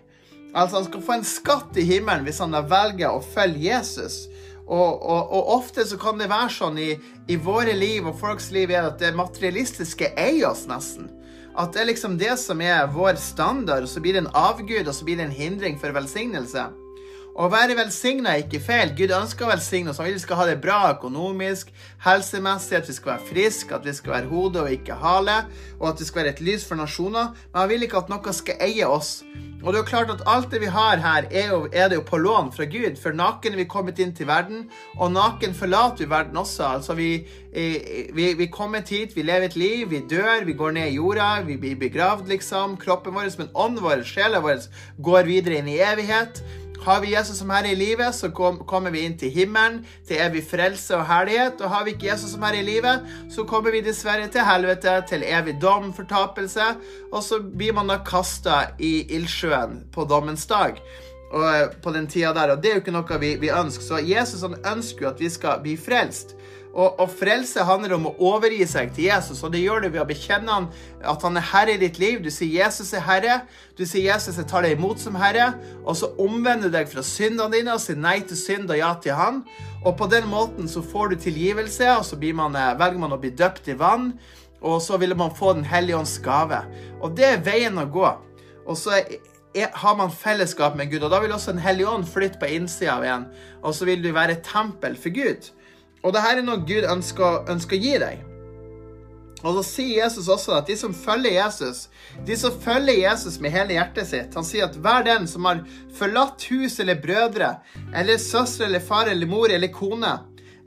[0.53, 4.27] Altså, han skal få en skatt i himmelen hvis han velger å følge Jesus.
[4.63, 6.93] Og, og, og, ofte så kan det være sånn i,
[7.33, 11.09] i våre liv og folks liv er at det materialistiske eier oss nesten.
[11.53, 14.87] At det er liksom det som er vår standard, og så blir det en avgud,
[14.89, 16.71] og så blir det en hindring for velsignelse.
[17.33, 18.91] Å være velsigna er ikke feil.
[18.97, 20.01] Gud ønsker å velsigne oss.
[20.03, 21.71] Han vil vi skal ha det bra økonomisk,
[22.05, 25.39] helsemessig, at vi skal være friske, at vi skal være hode og ikke hale,
[25.79, 27.33] og at vi skal være et lys for nasjoner.
[27.49, 29.23] Men han vil ikke at noe skal eie oss.
[29.63, 32.01] Og det er jo klart at alt det vi har her, er, jo, er det
[32.01, 32.97] jo på lån fra Gud.
[33.01, 34.65] For naken er vi kommet inn til verden,
[34.99, 36.67] og naken forlater vi verden også.
[36.67, 37.11] Altså vi,
[37.55, 41.31] vi, vi kommer hit, vi lever et liv, vi dør, vi går ned i jorda,
[41.47, 42.75] vi blir begravd, liksom.
[42.83, 44.67] Kroppen vår, men ånden vår, sjela vår,
[44.99, 46.43] går videre inn i evighet.
[46.83, 48.29] Har vi Jesus som Herre i livet, så
[48.67, 51.61] kommer vi inn til himmelen, til evig frelse og herlighet.
[51.63, 54.97] Og har vi ikke Jesus som Herre i livet, så kommer vi dessverre til helvete,
[55.09, 56.73] til evig dom, fortapelse.
[57.13, 60.83] Og så blir man da kasta i ildsjøen på dommens dag.
[61.33, 63.87] Og eh, på den tida der, og Det er jo ikke noe vi, vi ønsker.
[63.87, 66.35] Så Jesus han ønsker jo at vi skal bli frelst.
[66.73, 70.01] Og, og, frelse handler om å overgi seg til Jesus, og det gjør du ved
[70.01, 70.69] å bekjenne han,
[71.05, 72.23] at han er herre i ditt liv.
[72.25, 73.43] Du sier 'Jesus er herre',
[73.77, 75.53] du sier 'Jesus, jeg tar deg imot som herre',
[75.85, 78.95] og så omvender du deg fra syndene dine og sier nei til synd og ja
[79.05, 79.45] til han.
[79.85, 83.21] Og på den måten så får du tilgivelse, og så man, eh, velger man å
[83.21, 84.19] bli døpt i vann,
[84.63, 86.65] og så vil man få Den hellige ånds gave.
[87.03, 88.17] Og det er veien å gå.
[88.67, 89.03] Og så
[89.55, 92.47] er, har man fellesskap med Gud, og da vil også Den hellige ånd flytte på
[92.47, 93.27] innsida av en,
[93.63, 95.51] og så vil du være et tempel for Gud.
[96.03, 98.29] Og dette er noe Gud ønsker, ønsker å gi deg.
[99.43, 101.89] Og så sier Jesus også at de som følger Jesus,
[102.27, 105.65] de som følger Jesus med hele hjertet sitt Han sier at hver den som har
[105.99, 107.57] forlatt hus eller brødre,
[107.95, 110.15] eller søstre eller far eller mor eller kone,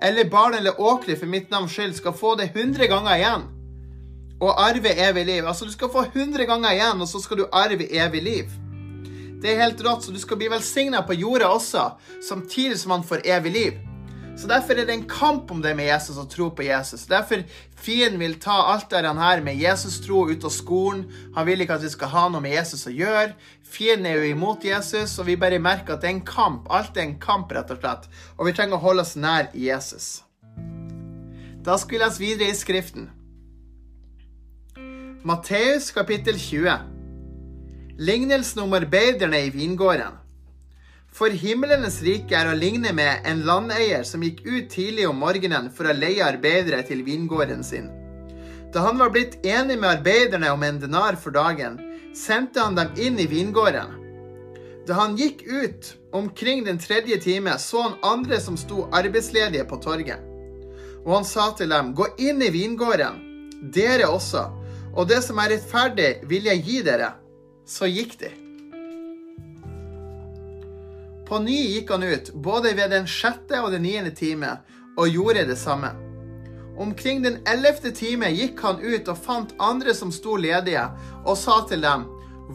[0.02, 3.48] eller barn eller åkre for mitt navns skyld, skal få det hundre ganger igjen.
[4.44, 5.46] Og arve evig liv.
[5.48, 8.52] Altså, du skal få hundre ganger igjen, og så skal du arve evig liv.
[9.40, 11.86] Det er helt rått, så du skal bli velsigna på jorda også,
[12.28, 13.85] samtidig som han får evig liv.
[14.36, 17.06] Så Derfor er det en kamp om det med Jesus og tro på Jesus.
[17.08, 17.46] Derfor
[17.80, 21.06] fienden vil ta alt det her med Jesus-tro ut av skolen.
[21.36, 23.32] Han vil ikke at vi skal ha noe med Jesus å gjøre.
[23.64, 26.68] Fienden er jo imot Jesus, og vi bare merker at det er en kamp.
[26.70, 28.10] Alt er en kamp, rett og slett.
[28.36, 30.10] Og vi trenger å holde oss nær Jesus.
[31.66, 33.08] Da skal vi lese videre i Skriften.
[35.26, 36.76] Matteus kapittel 20.
[37.98, 40.25] Lignelsen om arbeiderne i vingården.
[41.16, 45.70] For himlenes rike er å ligne med en landeier som gikk ut tidlig om morgenen
[45.72, 47.88] for å leie arbeidere til vingården sin.
[48.76, 51.80] Da han var blitt enig med arbeiderne om en denar for dagen,
[52.12, 53.96] sendte han dem inn i vingården.
[54.84, 59.80] Da han gikk ut omkring den tredje time, så han andre som sto arbeidsledige på
[59.88, 60.20] torget.
[61.06, 63.24] Og han sa til dem, gå inn i vingården,
[63.72, 64.50] dere også,
[64.92, 67.16] og det som er rettferdig, vil jeg gi dere.
[67.64, 68.40] Så gikk de.
[71.26, 74.60] På ny gikk han ut, både ved den sjette og den niende time,
[74.98, 75.90] og gjorde det samme.
[76.78, 80.84] Omkring den ellevte time gikk han ut og fant andre som sto ledige,
[81.26, 82.06] og sa til dem,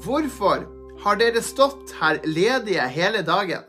[0.04, 0.66] Hvorfor
[1.02, 3.66] har dere stått her ledige hele dagen?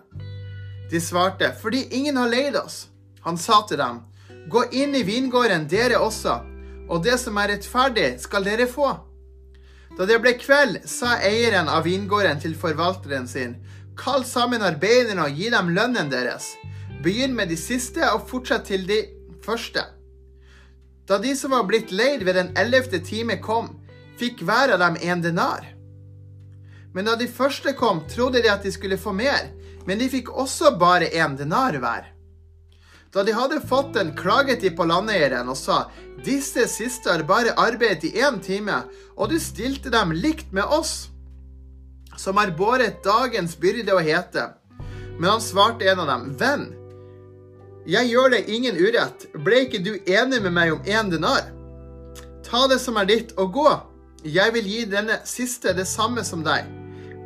[0.92, 2.88] De svarte, Fordi ingen har leid oss.
[3.22, 4.02] Han sa til dem,
[4.50, 6.42] Gå inn i vingården, dere også,
[6.90, 8.90] og det som er rettferdig, skal dere få.
[9.98, 13.56] Da det ble kveld, sa eieren av vingården til forvalteren sin,
[14.02, 16.56] Kall sammen arbeiderne og gi dem lønnen deres.
[17.06, 19.04] Begynn med de siste og fortsett til de
[19.46, 19.84] første.
[21.06, 23.76] Da de som var blitt leid ved den ellevte time kom,
[24.18, 25.68] fikk hver av dem en denar.
[26.94, 29.52] Men da de første kom, trodde de at de skulle få mer,
[29.86, 32.10] men de fikk også bare en denar hver.
[33.14, 35.84] Da de hadde fått den, klaget de på landeieren og sa,
[36.26, 38.82] disse siste har bare arbeidet i én time,
[39.14, 41.11] og du stilte dem likt med oss
[42.22, 44.52] som har båret dagens byrde og hete.
[45.18, 46.68] Men han svarte en av dem, Venn,
[47.90, 49.26] jeg gjør deg ingen urett.
[49.42, 51.48] Ble ikke du enig med meg om én denar?
[52.46, 53.72] Ta det som er ditt, og gå.
[54.22, 56.68] Jeg vil gi denne siste det samme som deg.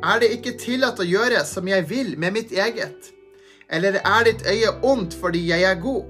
[0.00, 3.12] Er det ikke tillatt å gjøre som jeg vil med mitt eget?
[3.68, 6.06] Eller er ditt øye ondt fordi jeg er god?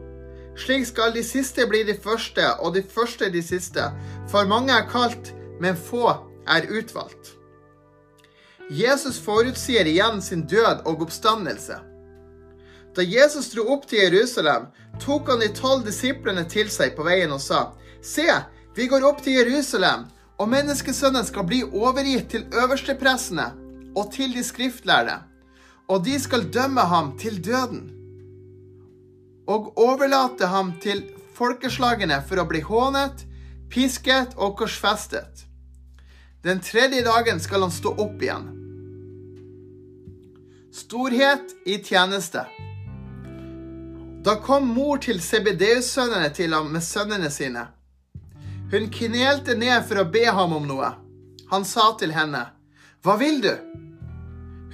[0.57, 3.91] Slik skal de siste bli de første, og de første de siste.
[4.31, 6.07] For mange er kalt, men få
[6.47, 7.35] er utvalgt.
[8.71, 11.79] Jesus forutsier igjen sin død og oppstandelse.
[12.97, 14.71] Da Jesus dro opp til Jerusalem,
[15.03, 17.71] tok han de tolv disiplene til seg på veien og sa,
[18.03, 18.27] Se,
[18.75, 20.07] vi går opp til Jerusalem,
[20.39, 23.51] og menneskesønnen skal bli overgitt til øverstepressene
[23.97, 25.21] og til de skriftlærde,
[25.89, 27.87] og de skal dømme ham til døden
[29.47, 31.05] og overlate ham til
[31.37, 33.23] folkeslagene for å bli hånet,
[33.71, 35.47] pisket og korsfestet.
[36.43, 38.56] Den tredje dagen skal han stå opp igjen.
[40.77, 42.47] Storhet i tjeneste.
[44.25, 47.63] Da kom mor til Sebedeus sønnene til ham med sønnene sine.
[48.69, 50.91] Hun knelte ned for å be ham om noe.
[51.49, 52.43] Han sa til henne,
[53.01, 53.55] Hva vil du?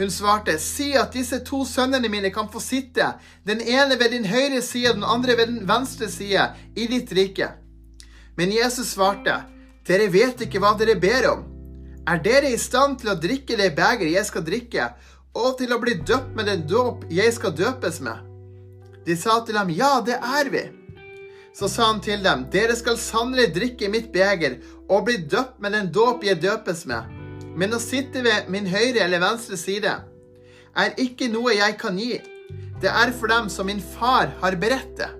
[0.00, 3.12] Hun svarte, Si at disse to sønnene mine kan få sitte,
[3.46, 7.14] den ene ved din høyre side og den andre ved den venstre side, i ditt
[7.14, 7.52] rike.
[8.34, 9.44] Men Jesus svarte,
[9.86, 11.48] Dere vet ikke hva dere ber om.
[12.10, 14.90] Er dere i stand til å drikke det begeret jeg skal drikke,
[15.32, 18.20] og til å bli døpt med den dåp jeg skal døpes med?
[19.06, 20.62] De sa til ham, ja, det er vi.
[21.56, 25.74] Så sa han til dem, dere skal sannelig drikke mitt beger og bli døpt med
[25.76, 27.08] den dåp jeg døpes med.
[27.56, 29.92] Men å sitte ved min høyre eller venstre side
[30.72, 32.14] er ikke noe jeg kan gi.
[32.80, 35.10] Det er for dem som min far har beredt det.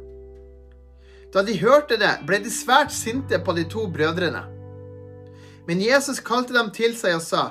[1.33, 4.43] Da de hørte det, ble de svært sinte på de to brødrene.
[5.69, 7.43] Men Jesus kalte dem til seg og sa,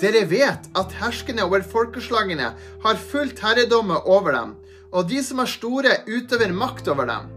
[0.00, 2.52] dere vet at herskerne over folkeslagene
[2.84, 4.54] har fullt herredomme over dem,
[4.90, 7.28] og de som er store, utøver makt over dem.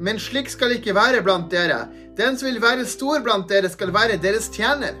[0.00, 1.84] Men slik skal det ikke være blant dere.
[2.16, 4.96] Den som vil være stor blant dere, skal være deres tjener.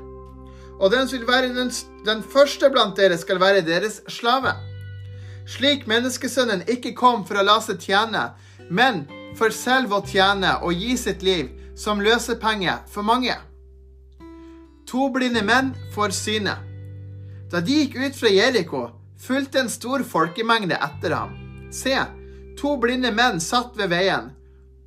[0.80, 1.70] Og den som vil være den,
[2.04, 4.52] den første blant dere, skal være deres slave.
[5.48, 8.28] Slik menneskesønnen ikke kom for å la seg tjene,
[8.70, 9.06] men
[9.38, 13.36] for selv å tjene og gi sitt liv som løsepenge for mange.
[14.90, 16.69] To blinde menn får synet.
[17.50, 18.82] Da de gikk ut fra Jeriko,
[19.18, 21.32] fulgte en stor folkemengde etter ham.
[21.74, 21.96] Se,
[22.58, 24.30] to blinde menn satt ved veien.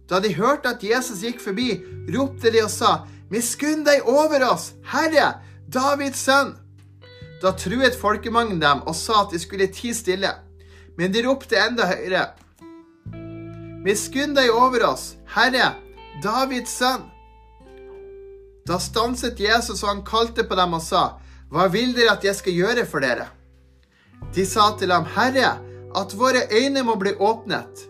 [0.08, 1.82] Da de hørte at Jesus gikk forbi,
[2.16, 3.04] ropte de og sa,
[3.34, 5.40] Miskunn deg over oss, Herre,
[5.74, 6.54] Davids sønn!
[7.42, 10.30] Da truet folkemengden dem og sa at de skulle ti stille.
[11.00, 12.28] Men de ropte enda høyere.
[13.84, 15.74] Miskunn deg over oss, Herre,
[16.24, 17.10] Davids sønn!
[18.64, 21.04] Da stanset Jesus, og han kalte på dem og sa,
[21.54, 23.28] hva vil dere at jeg skal gjøre for dere?
[24.34, 25.60] De sa til ham, Herre,
[25.94, 27.84] at våre øyne må bli åpnet.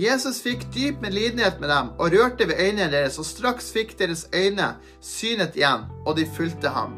[0.00, 4.24] Jesus fikk dyp medlidenhet med dem og rørte ved øynene deres, og straks fikk deres
[4.32, 4.72] øyne
[5.04, 6.96] synet igjen, og de fulgte ham.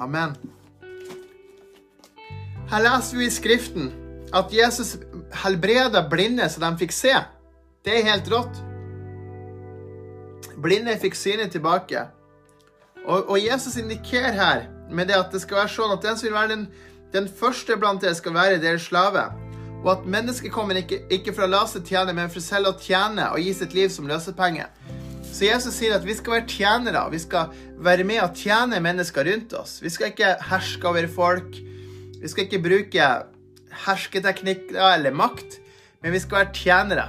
[0.00, 0.32] Amen.
[2.72, 3.92] Her leser vi i Skriften
[4.32, 4.96] at Jesus
[5.44, 7.12] helbreda blinde så de fikk se.
[7.84, 8.64] Det er helt rått.
[10.62, 12.08] Blinde fikk synet tilbake.
[13.06, 16.28] Og, og, Jesus indikerer her med det at det skal være sånn at den som
[16.28, 16.66] vil være den,
[17.14, 19.24] den første blant dere, skal være deres slave.
[19.82, 22.76] Og at mennesket kommer ikke, ikke for å la seg tjene, men for selv å
[22.78, 24.68] tjene og gi sitt liv som løsepenge.
[25.32, 27.02] Så Jesus sier at vi skal være tjenere.
[27.10, 27.50] Vi skal
[27.82, 29.78] være med og tjene mennesker rundt oss.
[29.82, 31.56] Vi skal ikke herske over folk.
[32.20, 33.08] Vi skal ikke bruke
[33.86, 35.56] hersketeknikker eller makt,
[36.04, 37.08] men vi skal være tjenere.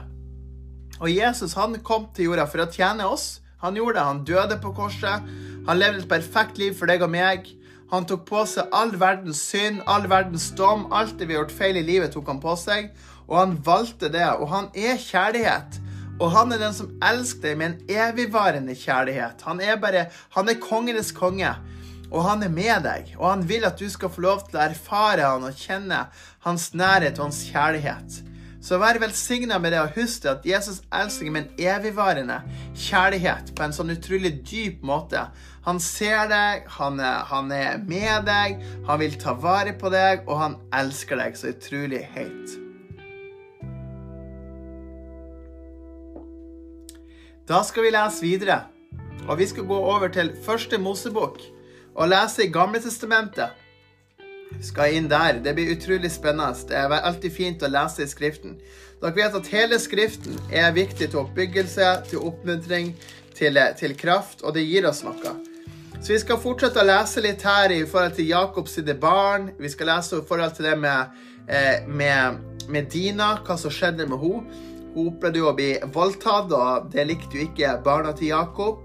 [1.03, 3.42] Og Jesus han kom til jorda for å tjene oss.
[3.63, 4.05] Han gjorde det.
[4.05, 5.27] Han døde på korset.
[5.67, 7.47] Han levde et perfekt liv for deg og meg.
[7.93, 10.87] Han tok på seg all verdens synd, all verdens dom.
[10.91, 12.91] Alt det vi har gjort feil i livet, tok han på seg.
[13.29, 14.25] Og han valgte det.
[14.41, 15.79] Og han er kjærlighet.
[16.19, 19.45] Og han er den som elsker deg med en evigvarende kjærlighet.
[19.47, 21.55] Han er bare Han er kongenes konge.
[22.11, 23.15] Og han er med deg.
[23.17, 26.05] Og han vil at du skal få lov til å erfare han og kjenne
[26.45, 28.21] hans nærhet og hans kjærlighet.
[28.63, 32.37] Så vær velsigna med det og husk at Jesus elsker med en evigvarende
[32.79, 35.25] kjærlighet på en sånn utrolig dyp måte.
[35.65, 40.23] Han ser deg, han er, han er med deg, han vil ta vare på deg,
[40.31, 42.55] og han elsker deg så utrolig høyt.
[47.51, 48.61] Da skal vi lese videre,
[49.27, 51.43] og vi skal gå over til første Mosebok
[51.99, 53.59] og lese i Gamle Testamentet
[54.61, 55.39] skal inn der.
[55.43, 56.53] Det blir utrolig spennende.
[56.69, 58.57] Det er alltid fint å lese i Skriften.
[59.01, 62.93] Dere vet at hele Skriften er viktig til oppbyggelse, til oppmuntring,
[63.35, 65.33] til, til kraft, og det gir oss noe.
[66.03, 69.51] Så vi skal fortsette å lese litt her i forhold til Jakobs barn.
[69.59, 71.11] Vi skal lese i forhold til det med,
[71.47, 74.71] eh, med, med Dina, hva som skjedde med henne.
[74.93, 78.83] Hun opplevde å bli voldtatt, og det likte jo ikke barna til Jakob.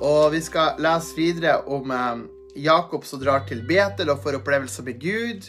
[0.00, 2.26] Og vi skal lese videre om eh,
[2.64, 5.48] Jakob som drar til Betel og får opplevelser med Gud.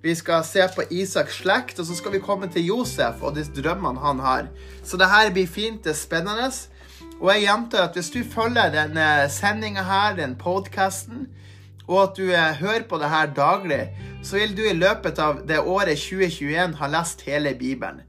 [0.00, 3.44] Vi skal se på Isaks slekt, og så skal vi komme til Josef og de
[3.44, 4.46] drømmene han har.
[4.84, 6.48] Så det her blir fint, det er spennende.
[7.20, 11.26] Og jeg gjentar at hvis du følger denne sendinga her, den podkasten,
[11.90, 13.82] og at du eh, hører på det her daglig,
[14.22, 18.00] så vil du i løpet av det året 2021 ha lest hele Bibelen.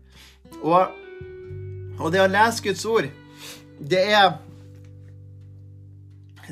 [0.62, 0.94] Og,
[2.00, 3.10] og det å lese Guds ord,
[3.82, 4.36] det er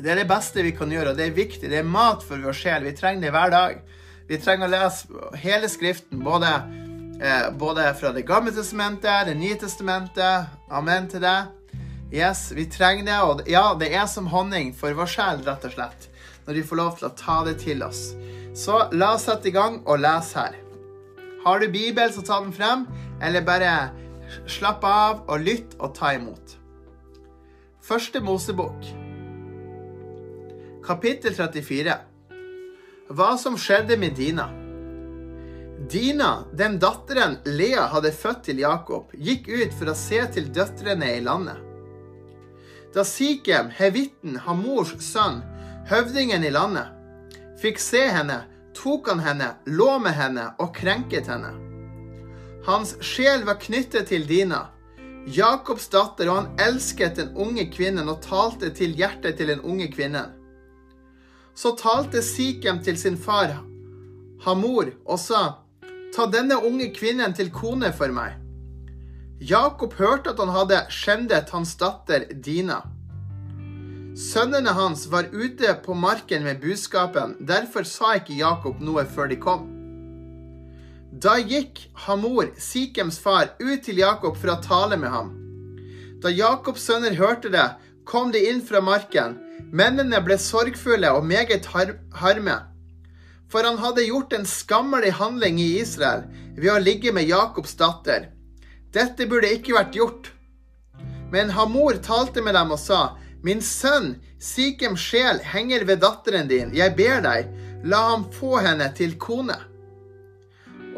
[0.00, 1.68] det er det beste vi kan gjøre, og det er viktig.
[1.70, 2.84] Det er mat for vår sjel.
[2.86, 3.80] Vi trenger det hver dag.
[4.30, 6.50] Vi trenger å lese hele Skriften, både,
[7.20, 10.46] eh, både fra Det gamle testamentet, Det nye testamentet.
[10.70, 11.48] Amen til det.
[12.12, 13.18] Yes, vi trenger det.
[13.22, 16.08] Og ja, det er som honning for vår sjel, rett og slett.
[16.46, 18.14] Når vi får lov til å ta det til oss.
[18.54, 20.56] Så la oss sette i gang og lese her.
[21.44, 22.86] Har du Bibel, så ta den frem.
[23.22, 23.90] Eller bare
[24.46, 26.56] slapp av og lytt og ta imot.
[27.82, 28.99] Første Mosebok
[30.90, 31.92] kapittel 34.
[33.14, 34.48] Hva som skjedde med Dina.
[35.90, 41.12] Dina, den datteren Lea hadde født til Jakob, gikk ut for å se til døtrene
[41.14, 41.60] i landet.
[42.90, 45.44] Da Sikem, hevitten, Hamors sønn,
[45.92, 46.90] høvdingen i landet,
[47.62, 48.40] fikk se henne,
[48.74, 51.54] tok han henne, lå med henne og krenket henne.
[52.66, 54.64] Hans sjel var knyttet til Dina,
[55.30, 59.86] Jakobs datter, og han elsket den unge kvinnen og talte til hjertet til den unge
[59.94, 60.39] kvinnen.
[61.54, 63.56] Så talte Sikhem til sin far
[64.44, 65.42] Hamor og sa,
[66.14, 68.38] Ta denne unge kvinnen til kone for meg.
[69.40, 72.80] Jakob hørte at han hadde skjendet hans datter Dina.
[74.18, 79.38] Sønnene hans var ute på marken med buskapen, derfor sa ikke Jakob noe før de
[79.40, 79.68] kom.
[81.10, 85.30] Da gikk Hamor, Sikems far, ut til Jakob for å tale med ham.
[86.22, 87.66] Da Jakobs sønner hørte det,
[88.04, 89.38] kom de inn fra marken.
[89.72, 92.56] Mennene ble sorgfulle og meget harme,
[93.50, 96.24] for han hadde gjort en skammelig handling i Israel
[96.56, 98.30] ved å ligge med Jakobs datter.
[98.94, 100.30] Dette burde ikke vært gjort.
[101.30, 106.74] Men Hamor talte med dem og sa, Min sønn, Sikems sjel henger ved datteren din.
[106.76, 107.48] Jeg ber deg,
[107.84, 109.56] la ham få henne til kone.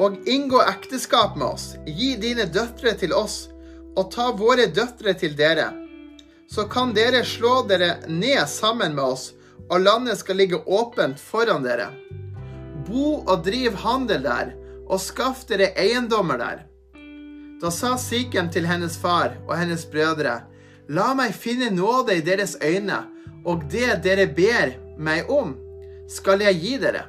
[0.00, 1.66] Og inngå ekteskap med oss.
[1.86, 3.46] Gi dine døtre til oss,
[3.94, 5.70] og ta våre døtre til dere
[6.54, 9.32] så kan dere slå dere ned sammen med oss,
[9.70, 11.88] og landet skal ligge åpent foran dere.
[12.84, 14.50] Bo og driv handel der,
[14.84, 16.58] og skaff dere eiendommer der.
[17.62, 20.42] Da sa Sikhem til hennes far og hennes brødre,
[20.92, 22.98] La meg finne nåde i deres øyne,
[23.48, 25.54] og det dere ber meg om,
[26.10, 27.06] skal jeg gi dere.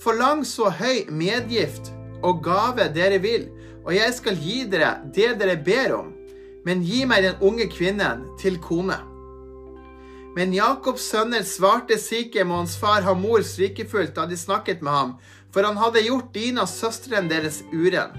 [0.00, 1.90] Forlang så høy medgift
[2.22, 3.50] og gave dere vil,
[3.84, 6.08] og jeg skal gi dere det dere ber om.
[6.66, 8.98] Men gi meg den unge kvinnen til kone.
[10.36, 15.14] Men Jakobs sønner svarte Sikhem og hans far Hamor svikefullt da de snakket med ham,
[15.50, 18.14] for han hadde gjort Dina, søsteren deres, uren.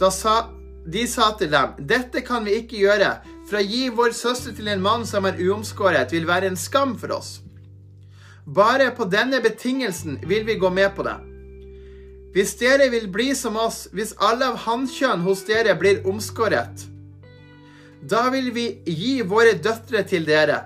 [0.00, 0.50] Da sa,
[0.84, 3.14] de sa til dem, dette kan vi ikke gjøre,
[3.48, 6.96] for å gi vår søster til en mann som er uomskåret, vil være en skam
[7.00, 7.38] for oss.
[8.44, 11.16] Bare på denne betingelsen vil vi gå med på det.
[12.34, 16.82] Hvis dere vil bli som oss, hvis alle av hannkjønn hos dere blir omskåret,
[18.08, 20.62] da vil vi gi våre døtre til dere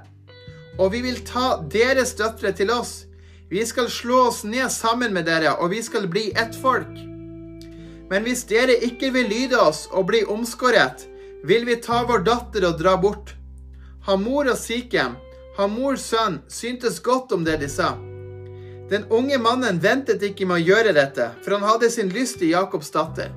[0.78, 3.04] og vi vil ta deres døtre til oss.
[3.50, 6.92] Vi skal slå oss ned sammen med dere, og vi skal bli ett folk.
[8.08, 11.06] Men hvis dere ikke vil lyde oss og bli omskåret,
[11.44, 13.34] vil vi ta vår datter og dra bort.
[14.06, 15.18] Hamor og Sikhem,
[15.58, 17.96] Hamors sønn, syntes godt om det de sa.
[18.88, 22.54] Den unge mannen ventet ikke med å gjøre dette, for han hadde sin lyst i
[22.54, 23.34] Jakobs datter.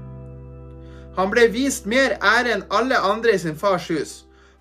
[1.17, 4.13] Han ble vist mer ære enn alle andre i sin fars hus.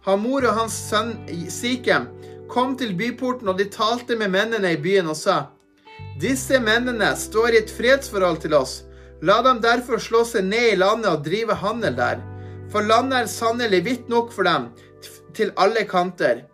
[0.06, 1.14] Hamor og hans sønn
[1.52, 2.08] Sikhem
[2.50, 5.46] kom til byporten, og de talte med mennene i byen og sa:"
[6.20, 8.82] Disse mennene står i et fredsforhold til oss.
[9.22, 12.20] La dem derfor slå seg ned i landet og drive handel der.
[12.72, 14.70] For landet er sannelig vidt nok for dem,
[15.34, 16.44] til alle kanter.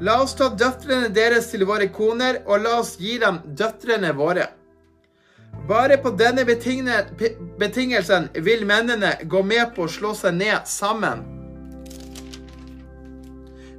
[0.00, 4.48] La oss ta døtrene deres til våre koner, og la oss gi dem døtrene våre.
[5.68, 11.22] Bare på denne betingelsen vil mennene gå med på å slå seg ned sammen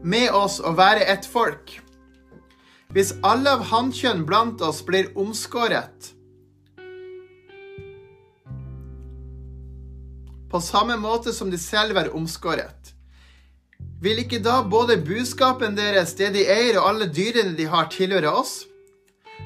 [0.02, 1.76] med oss og være et folk.
[2.90, 6.12] Hvis alle av hannkjønn blant oss blir omskåret
[10.50, 12.96] på samme måte som de selv er omskåret,
[14.02, 18.32] vil ikke da både buskapen deres, det de eier og alle dyrene de har, tilhøre
[18.42, 18.64] oss?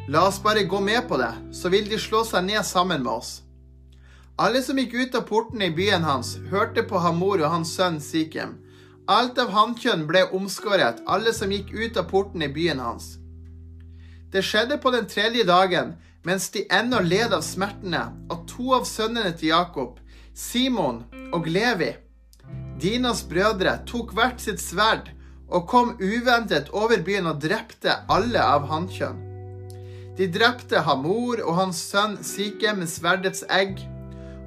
[0.09, 3.11] La oss bare gå med på det, så vil de slå seg ned sammen med
[3.11, 3.43] oss.
[4.41, 7.99] Alle som gikk ut av portene i byen hans, hørte på Hamor og hans sønn
[8.01, 8.55] Sikhem,
[9.09, 13.15] Alt av hannkjønn ble omskåret, alle som gikk ut av porten i byen hans.
[14.29, 15.95] Det skjedde på den tredje dagen,
[16.25, 19.97] mens de ennå led av smertene, at to av sønnene til Jakob,
[20.33, 21.03] Simon
[21.33, 21.95] og Levi,
[22.81, 25.09] Dinas brødre, tok hvert sitt sverd
[25.49, 29.28] og kom uventet over byen og drepte alle av hannkjønn.
[30.19, 33.79] De drepte Hamor og hans sønn Sikem med sverdets egg,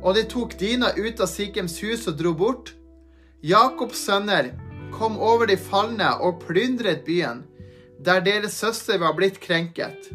[0.04, 2.74] og de tok Dina ut av Sikems hus og dro bort
[3.42, 4.52] Jakobs sønner
[4.92, 7.40] kom over de falne og plyndret byen,
[7.98, 10.12] der deres søster var blitt krenket.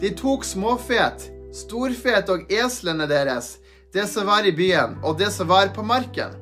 [0.00, 3.58] De tok småfet, storfet og eslene deres,
[3.94, 6.34] det som var i byen, og det som var på marken.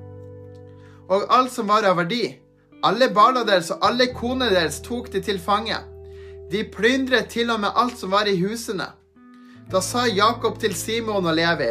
[1.11, 2.39] Og alt som var av verdi.
[2.87, 5.77] Alle barna deres og alle konene deres tok de til fange.
[6.51, 8.89] De plyndret til og med alt som var i husene.
[9.71, 11.69] Da sa Jakob til Simon og Levi,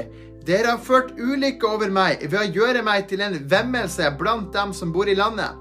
[0.47, 4.71] dere har ført ulykke over meg ved å gjøre meg til en vemmelse blant dem
[4.73, 5.51] som bor i landet,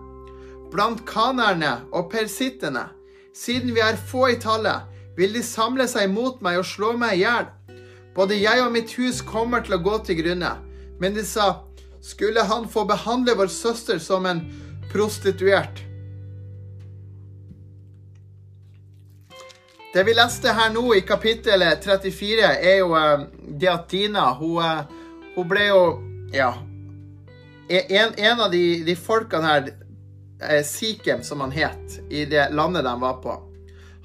[0.70, 2.86] blant kanerne og persittene.
[3.34, 4.86] Siden vi er få i tallet,
[5.18, 7.50] vil de samle seg mot meg og slå meg i hjel.
[8.14, 10.54] Både jeg og mitt hus kommer til å gå til grunne.
[11.02, 11.64] Men de sa,
[12.02, 14.44] skulle han få behandle vår søster som en
[14.94, 15.87] prostituert?
[19.92, 23.22] Det vi leste her nå i kapittel 34, er jo eh,
[23.56, 24.82] det at Dina hun, eh,
[25.36, 25.84] hun ble jo
[26.32, 26.52] Ja.
[27.68, 29.70] En, en av de, de, folkene her,
[30.44, 33.38] eh, Sikhem, som han het, i det landet de var på,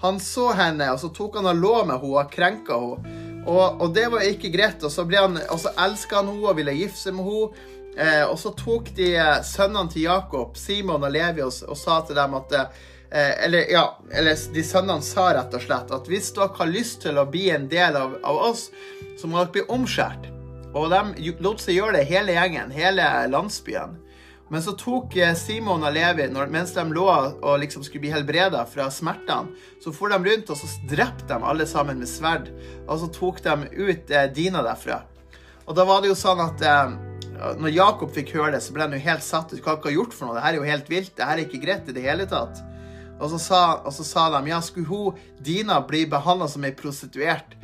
[0.03, 3.19] han så henne, og så tok han og lå med henne og krenka henne.
[3.43, 4.83] Og, og, det var ikke greit.
[4.87, 7.69] Og så, han, så elska han henne og ville gifte seg med henne.
[7.93, 9.11] Eh, og så tok de
[9.47, 12.71] sønnene til Jakob, Simon og Levi, og, og sa til dem at Eh,
[13.13, 17.19] eller, ja, eller de sønnene sa rett og slett at hvis dere har lyst til
[17.21, 18.69] å bli en del av, av oss,
[19.19, 20.31] så må dere bli omskåret.
[20.73, 23.99] Og de lot seg gjøre det, hele gjengen, hele landsbyen.
[24.53, 28.11] Men så tok eh, Simon og Levi, når, mens de lå og liksom skulle bli
[28.13, 32.51] helbreda fra smertene, så for de rundt og så drepte de alle sammen med sverd.
[32.85, 35.03] Og så tok de ut eh, Dina derfra.
[35.63, 36.93] Og da var det jo sånn at eh,
[37.57, 39.61] når Jakob fikk høre det, så ble han jo helt satt ut.
[39.61, 40.37] Hva har dere gjort for noe?
[40.37, 41.15] Det her er jo helt vilt.
[41.17, 42.61] Det her er ikke greit i det hele tatt.
[43.23, 46.73] Og så sa, og så sa de ja, skulle hun Dina bli behandla som ei
[46.75, 47.55] prostituert?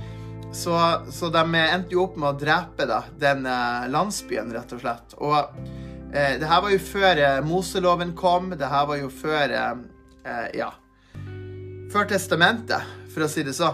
[0.54, 0.74] Så,
[1.12, 5.14] så, de endte jo opp med å drepe da, den eh, landsbyen, rett og slett.
[5.22, 5.36] Og
[6.10, 8.50] eh, det her var jo før eh, Moseloven kom.
[8.58, 9.76] Det her var jo før eh,
[10.26, 10.72] eh Ja.
[11.90, 13.72] Før testamentet, for å si det så.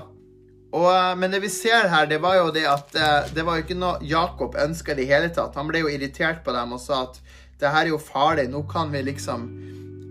[0.76, 2.92] Og, eh, men det vi ser her, det var jo det at
[3.32, 5.56] det var jo ikke noe Jakob ønska i det hele tatt.
[5.56, 7.22] Han ble jo irritert på dem og sa at
[7.62, 8.50] det her er jo farlig.
[8.52, 9.48] Nå kan vi liksom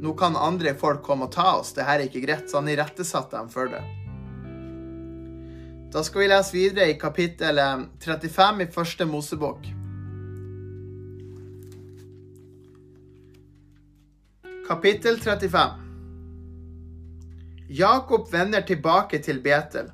[0.04, 1.72] nå kan andre folk komme og ta oss.
[1.72, 2.50] Det her er ikke greit.
[2.50, 3.82] Så han irettesatte dem for det.
[5.94, 7.60] Da skal vi lese videre i kapittel
[8.02, 9.68] 35 i første Mosebok.
[14.66, 15.84] Kapittel 35
[17.68, 19.88] Jakob vender tilbake til Betel.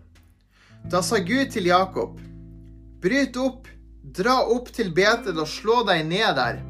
[0.90, 2.18] Da sa Gud til Jakob,
[3.02, 3.68] Bryt opp,
[4.02, 6.60] dra opp til Betel og slå deg ned der.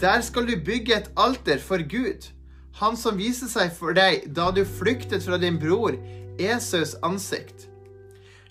[0.00, 2.33] Der skal du bygge et alter for Gud,
[2.80, 5.96] han som viste seg for deg da du flyktet fra din bror
[6.38, 7.68] Esaus ansikt.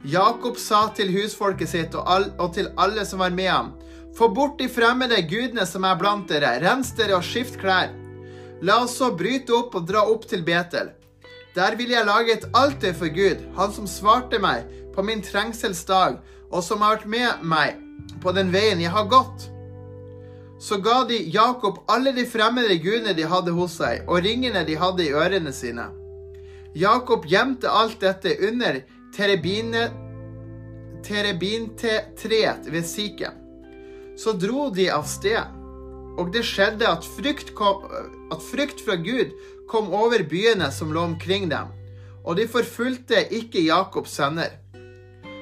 [0.03, 3.73] Jakob sa til husfolket sitt og, all, og til alle som var med ham,
[4.13, 7.89] Få bort de fremmede gudene som er blant dere, rens dere og skift klær.
[8.61, 10.91] La oss så bryte opp og dra opp til Betel.
[11.57, 16.19] Der vil jeg lage et alter for Gud, han som svarte meg på min trengselsdag,
[16.53, 17.81] og som har vært med meg
[18.21, 19.49] på den veien jeg har gått.
[20.63, 24.77] Så ga de Jakob alle de fremmede gudene de hadde hos seg, og ringene de
[24.79, 25.89] hadde i ørene sine.
[26.79, 28.79] Jakob gjemte alt dette under
[31.03, 33.35] terebintetreet ved Sikem.
[34.15, 35.43] Så dro de av sted,
[36.15, 37.83] og det skjedde at frykt, kom,
[38.31, 39.35] at frykt fra Gud
[39.67, 41.67] kom over byene som lå omkring dem,
[42.23, 44.51] og de forfulgte ikke Jakobs sønner.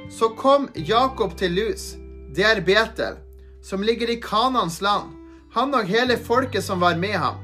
[0.09, 1.93] Så kom Jakob til Lus,
[2.33, 3.21] det er Betel,
[3.63, 5.13] som ligger i Kanans land,
[5.53, 7.41] han og hele folket som var med ham.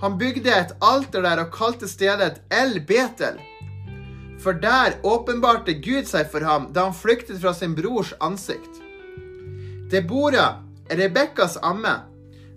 [0.00, 3.38] Han bygde et alter der og kalte stedet El Betel.
[4.42, 8.82] For der åpenbarte Gud seg for ham da han flyktet fra sin brors ansikt.
[9.90, 11.94] Debora, Rebekkas amme,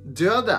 [0.04, 0.58] døde,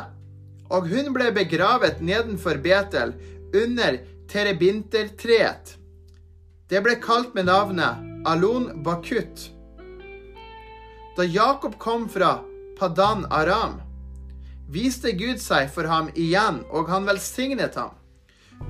[0.71, 3.13] og hun ble begravet nedenfor Betel
[3.55, 3.99] under
[4.31, 5.77] terebintertreet.
[6.71, 9.51] Det ble kalt med navnet Alon Bakut.
[11.17, 12.41] Da Jakob kom fra
[12.79, 13.81] Padan Aram,
[14.71, 17.97] viste Gud seg for ham igjen, og han velsignet ham.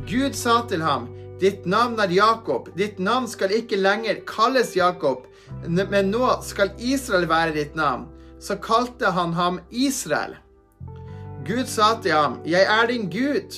[0.09, 1.09] Gud sa til ham,
[1.41, 5.22] Ditt navn er Jakob, ditt navn skal ikke lenger kalles Jakob,
[5.64, 8.05] men nå skal Israel være ditt navn.
[8.41, 10.34] Så kalte han ham Israel.
[11.49, 13.57] Gud sa til ham, Jeg er din Gud,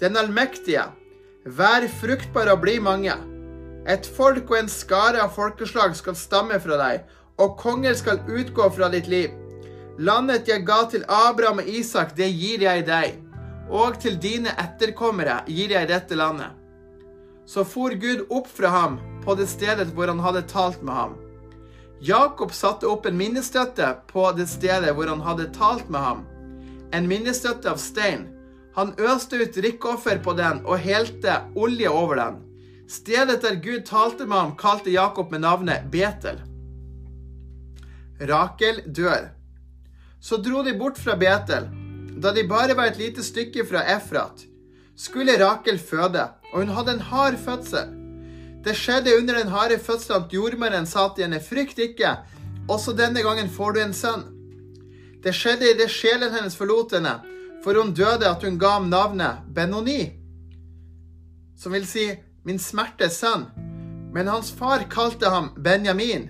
[0.00, 0.84] den allmektige.
[1.44, 3.14] Vær fruktbar og bli mange.
[3.88, 7.08] Et folk og en skare av folkeslag skal stamme fra deg,
[7.40, 9.30] og konger skal utgå fra ditt liv.
[9.98, 13.18] Landet jeg ga til Abraham og Isak, det gir jeg deg,
[13.68, 16.52] og til dine etterkommere gir jeg dette landet.
[17.46, 21.16] Så for Gud opp fra ham på det stedet hvor han hadde talt med ham.
[22.02, 26.22] Jakob satte opp en minnestøtte på det stedet hvor han hadde talt med ham,
[26.92, 28.26] en minnestøtte av stein.
[28.74, 32.40] Han øste ut drikkeoffer på den og helte olje over den.
[32.88, 36.40] Stedet der Gud talte med ham, kalte Jakob med navnet Betel.
[38.28, 39.30] Rakel dør.
[40.20, 41.68] Så dro de bort fra Betel.
[42.22, 44.44] Da de bare var et lite stykke fra Efrat,
[44.96, 47.98] skulle Rakel føde, og hun hadde en hard fødsel.
[48.62, 52.16] Det skjedde under den harde fødselen at jordmøren sa til henne, frykt ikke,
[52.70, 54.22] også denne gangen får du en sønn.
[55.22, 57.16] Det skjedde idet sjelen hennes forlot henne,
[57.64, 60.12] for hun døde at hun ga ham navnet Benoni,
[61.58, 62.06] som vil si
[62.46, 63.48] min smertes sønn.
[64.12, 66.28] Men hans far kalte ham Benjamin,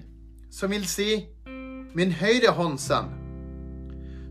[0.53, 1.25] som vil si
[1.95, 3.11] min høyre hånds sønn.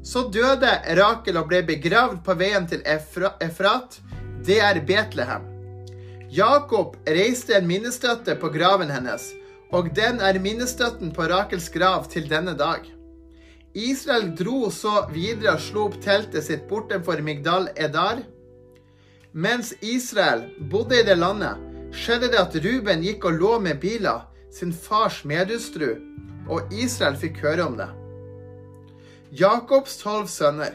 [0.04, 4.00] Så døde Rakel og ble begravd på veien til Efrat,
[4.46, 5.46] det er Betlehem.
[6.32, 9.28] Jakob reiste en minnestøtte på graven hennes,
[9.72, 12.88] og den er minnestøtten på Rakels grav til denne dag.
[13.74, 18.24] Israel dro så videre og slo opp teltet sitt bortenfor Migdal Edar.
[19.32, 21.60] Mens Israel bodde i det landet,
[21.96, 24.18] skjedde det at Ruben gikk og lå med Bila,
[24.52, 25.94] sin fars medhustru,
[26.50, 27.90] og Israel fikk høre om det.
[29.38, 30.74] Jakobs tolv sønner.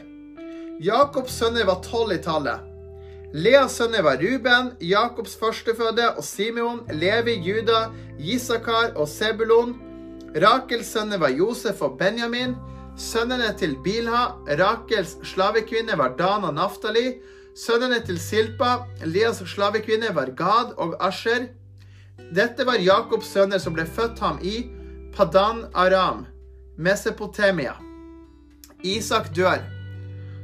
[0.81, 2.63] Jakobs sønner var tolv i tallet.
[3.33, 9.75] Leas sønner var Ruben, Jakobs førstefødte, og Simeon, Levi, Juda, Isakar og Sebulon.
[10.37, 12.55] Rakels sønner var Josef og Benjamin.
[12.97, 17.19] Sønnene til Bilha, Rakels slavekvinne, var Dan og Naftali.
[17.57, 21.49] Sønnene til Silpa, Leas slavekvinne, var Gad og Asher.
[22.33, 24.63] Dette var Jakobs sønner som ble født ham i
[25.17, 26.25] Padan Aram,
[26.77, 27.73] Mesopotamia.
[28.83, 29.63] Isak dør.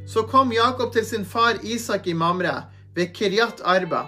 [0.08, 2.56] Så kom Jakob til sin far Isak i Mamre,
[2.96, 4.08] ved Kiryat Arba.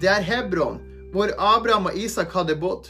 [0.00, 0.78] Det er Hebron,
[1.12, 2.88] hvor Abraham og Isak hadde bodd.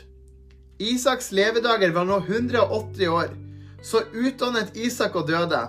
[0.78, 3.34] Isaks levedager var nå 180 år.
[3.82, 5.64] Så utdannet Isak og døde,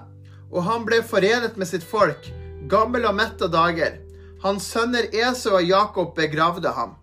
[0.52, 2.30] og han ble forenet med sitt folk,
[2.70, 3.98] gammel og mett av dager.
[4.46, 6.94] Hans sønner Esau og Jakob begravde ham.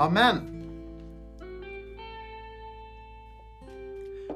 [0.00, 0.51] Amen.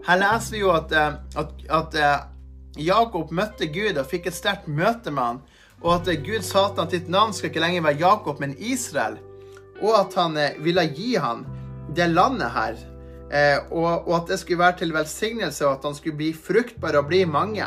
[0.07, 1.97] Her leser vi jo at, at, at
[2.79, 5.41] Jakob møtte Gud og fikk et sterkt møte med han,
[5.83, 9.19] og at Gud sa han ditt navn skal ikke lenger være Jakob, men Israel,
[9.83, 11.45] og at han ville gi han
[11.97, 12.79] det landet her.
[13.27, 17.09] Eh, og, at det skulle være til velsignelse, og at han skulle bli fruktbar og
[17.11, 17.67] bli mange.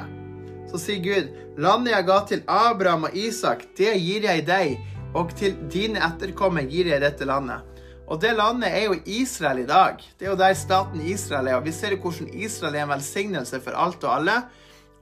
[0.71, 4.77] Så sier Gud, landet jeg ga til Abraham og Isak, det gir jeg deg,
[5.17, 7.65] og til dine etterkommere gir jeg dette landet.
[8.09, 10.01] Og det landet er jo Israel i dag.
[10.17, 11.59] Det er jo der staten Israel er.
[11.59, 14.41] Og vi ser jo hvordan Israel er en velsignelse for alt og alle,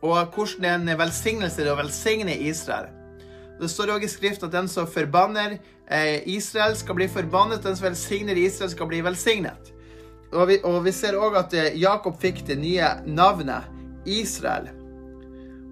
[0.01, 2.91] og hvordan det er en velsignelse å velsigne Israel.
[3.57, 5.55] Det står òg i Skrift at den som forbanner
[5.89, 7.63] eh, Israel, skal bli forbannet.
[7.63, 9.71] Den som velsigner Israel, skal bli velsignet.
[10.35, 13.71] Og vi, og vi ser òg at eh, Jakob fikk det nye navnet
[14.05, 14.67] Israel.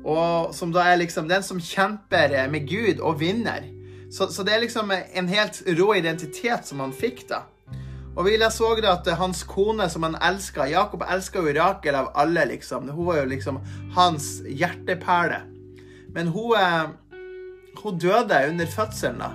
[0.05, 3.74] Og som da er liksom den som kjemper eh, med Gud og vinner.
[4.15, 7.41] Så, så, det er liksom en helt rå identitet som han fikk, da.
[8.15, 12.13] Og vi så da at hans kone, som han elska Jakob elska jo Rakel av
[12.15, 12.87] alle, liksom.
[12.89, 13.59] Hun var jo liksom
[13.95, 15.41] hans hjerteperle.
[16.15, 16.85] Men hun, eh,
[17.83, 19.33] hun døde under fødselen, da.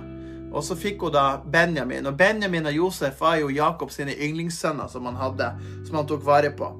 [0.51, 2.09] Og så fikk hun da Benjamin.
[2.09, 5.53] Og Benjamin og Josef var jo Jakob sine yndlingssønner som han hadde,
[5.85, 6.73] som han tok vare på.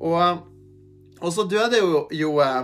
[0.00, 0.38] Og,
[1.20, 2.62] og så døde jo, jo eh,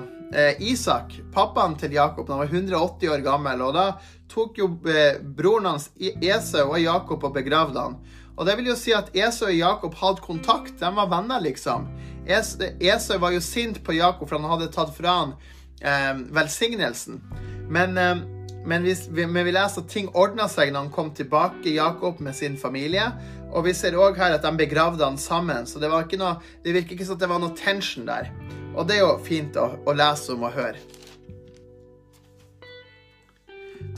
[0.62, 3.62] Isak, pappaen til Jakob, han var 180 år gammel.
[3.66, 3.86] Og da
[4.30, 7.98] tok jo eh, broren hans Esau og Jakob og begravde han.
[8.36, 10.76] Og det vil jo si at Esau og Jakob hadde kontakt.
[10.80, 11.88] De var venner, liksom.
[12.26, 15.34] Esau var jo sint på Jakob for han hadde tatt fra han
[15.82, 17.20] eh, velsignelsen.
[17.70, 18.22] Men, eh,
[18.66, 22.36] men, vi, men, vi, leser at ting ordna seg når han kom tilbake, Jakob, med
[22.36, 23.10] sin familie.
[23.50, 26.94] Og vi ser òg her at de begravde han sammen, så det, noe, det virker
[26.94, 28.30] ikke som at det var noe tension der.
[28.76, 30.78] Og det er jo fint å, å lese om og høre.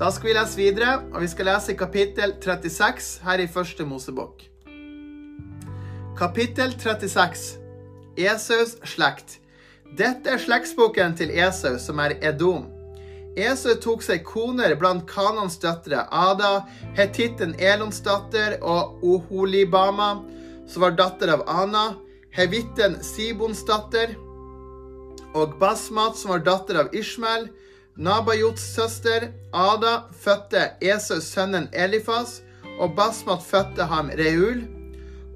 [0.01, 4.47] Da skal vi lese videre, og vi skal lese kapittel 36 her i første Mosebok.
[6.17, 7.59] Kapittel 36
[8.17, 9.39] Esaus slekt.
[9.97, 12.71] Dette er slektsboken til Esau, som er Edom.
[13.37, 16.67] Esau tok seg koner blant Kanans døtre, Ada,
[16.99, 20.19] hetitten Elons datter, og Oholibama,
[20.69, 21.87] som var datter av Ana,
[22.37, 24.13] hevitten Sibons datter,
[25.33, 27.49] og Basmat, som var datter av Ishmael,
[27.97, 32.41] Nabajots søster Ada fødte Esaus sønnen Elifas,
[32.81, 34.63] og Basmat fødte ham Reul.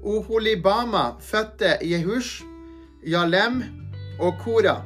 [0.03, 2.41] Oholibama fødte Jehush,
[3.05, 3.61] Jalem
[4.19, 4.81] og Kora.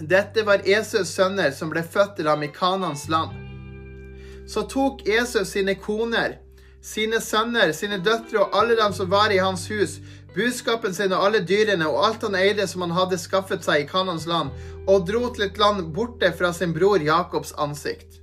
[0.00, 3.32] Dette var Esaus sønner som ble født til ham i Kanans land.
[4.48, 6.38] Så tok Esau sine koner,
[6.80, 9.98] sine sønner, sine døtre og alle dem som var i hans hus,
[10.36, 13.88] buskapen sin og alle dyrene og alt han eide som han hadde skaffet seg i
[13.90, 14.54] Kanans land,
[14.86, 18.22] og dro til et land borte fra sin bror Jakobs ansikt.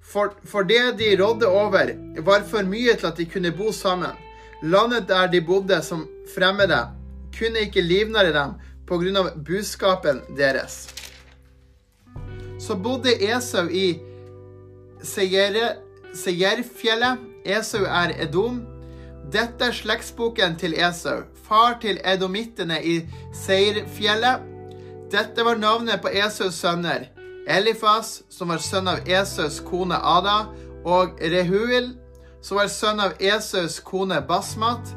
[0.00, 1.90] For, for det de rådde over,
[2.22, 4.14] var for mye til at de kunne bo sammen.
[4.62, 6.78] Landet der de bodde som fremmede,
[7.34, 8.54] kunne ikke livnære dem
[8.90, 10.88] av buskapen deres.
[12.60, 14.00] Så bodde Esau i
[15.02, 17.18] Seierfjellet.
[17.44, 18.62] Esau er Edom.
[19.32, 23.00] Dette er slektsboken til Esau, far til edomittene i
[23.34, 24.40] Seirfjellet.
[25.12, 27.08] Dette var navnet på Esaus sønner.
[27.48, 30.46] Elifas, som var sønn av Esaus kone Ada,
[30.84, 31.90] og Rehuel,
[32.40, 34.94] som var sønn av Esaus kone Basmat.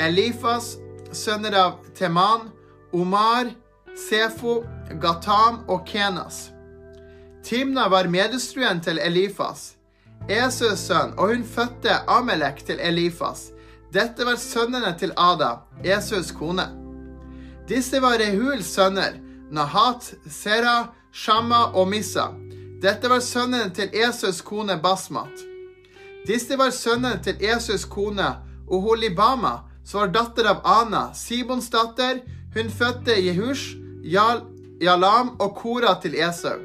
[0.00, 0.76] Elifas,
[1.12, 2.48] sønner av Teman,
[2.92, 3.50] Omar,
[4.08, 4.64] Sefo,
[5.00, 6.50] Gatam og Kenas.
[7.44, 9.74] Timna var medestruen til Elifas,
[10.28, 13.50] Esøs sønn, og hun fødte Amelek til Elifas.
[13.92, 16.66] Dette var sønnene til Ada, Esøs kone.
[17.68, 19.18] Disse var Rehuls sønner.
[19.50, 22.28] Nahat, Sera, Shamma og Missa.
[22.82, 25.42] Dette var sønnene til Esøs kone Basmat.
[26.26, 28.28] Disse var sønnene til Esøs kone
[28.70, 32.20] Oholibama, som var datter av Ana, Sibons datter.
[32.54, 34.42] Hun fødte Jehush, Jal,
[34.82, 36.58] Jalam og Kora til Esau.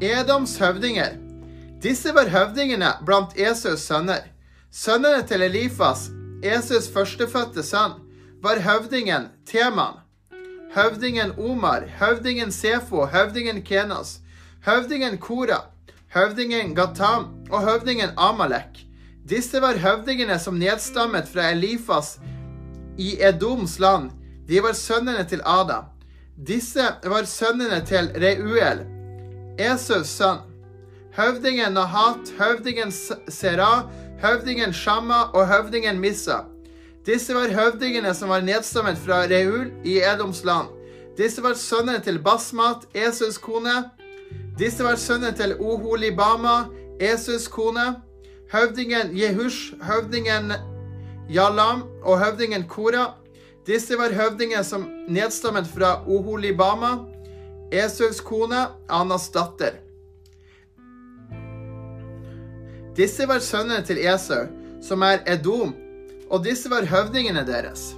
[0.00, 1.16] Edoms høvdinger.
[1.82, 4.28] Disse var høvdingene blant Esaus sønner.
[4.72, 6.10] Sønnene til Elifas,
[6.42, 7.98] Esaus førstefødte sønn,
[8.42, 10.00] var høvdingen Teman
[10.74, 14.20] høvdingen Omar, høvdingen Sefo, høvdingen Kenas,
[14.66, 15.64] høvdingen Kora,
[16.14, 18.86] høvdingen Gatam og høvdingen Amalek.
[19.28, 22.18] Disse var høvdingene som nedstammet fra Elifas
[22.98, 24.10] i Edoms land.
[24.50, 25.84] De var sønnene til Ada.
[26.46, 28.80] Disse var sønnene til Reuel,
[29.58, 30.40] Esaus sønn.
[31.14, 32.90] Høvdingen Nahat, høvdingen
[33.28, 33.84] Sera,
[34.22, 36.40] høvdingen Shamma og høvdingen Missa.
[37.06, 40.74] Disse var høvdingene som var nedstammet fra Reul i Edoms land.
[41.18, 43.84] Disse var sønnene til Basmat, Esus kone.
[44.58, 46.64] Disse var sønnene til Oholibama,
[46.98, 48.00] Esus kone.
[48.50, 50.52] Høvdingen Jehush, høvdingen
[51.30, 53.19] Jalam og høvdingen Kora.
[53.66, 57.04] Disse var høvdinger som nedstammet fra Oholibama,
[57.70, 59.76] Esaus kone, Anas datter.
[62.96, 64.48] Disse var sønnene til Esau,
[64.82, 65.74] som er Edom,
[66.30, 67.90] og disse var høvdingene deres.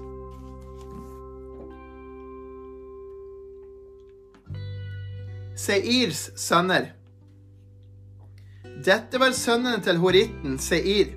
[5.62, 6.90] Seirs sønner.
[8.82, 11.12] Dette var sønnene til horitten Seir,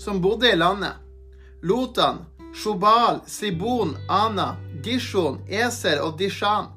[0.00, 0.96] som bodde i landet.
[1.66, 2.22] Lotan,
[2.56, 6.70] Shobal, Sibon, Ana, Dishon, Eser og Dishan.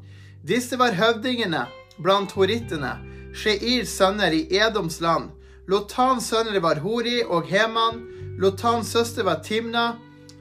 [0.43, 1.65] Disse var høvdingene
[2.03, 2.97] blant horittene,
[3.36, 5.30] Sheirs sønner i Edoms land.
[5.69, 8.01] Lotans sønner var Hori og Heman.
[8.41, 9.93] Lotans søster var Timna.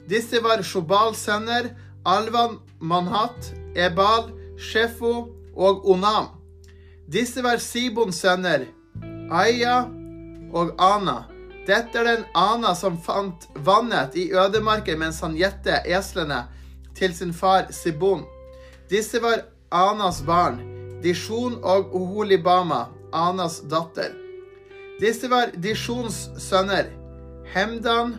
[0.09, 1.69] Disse var Shobals sønner,
[2.05, 6.31] Alvan, Manhat, Ebal, Shefo og Onam.
[7.07, 8.65] Disse var Sibons sønner,
[9.31, 9.83] Aya
[10.53, 11.38] og Ana.
[11.69, 16.47] Dette er den Ana som fant vannet i ødemarken mens han gjette eslene
[16.97, 18.23] til sin far Sibon.
[18.89, 20.57] Disse var Anas barn,
[21.03, 24.15] Dishon og Oholibama, Anas datter.
[24.99, 26.89] Disse var Dishons sønner,
[27.53, 28.17] Hemdan,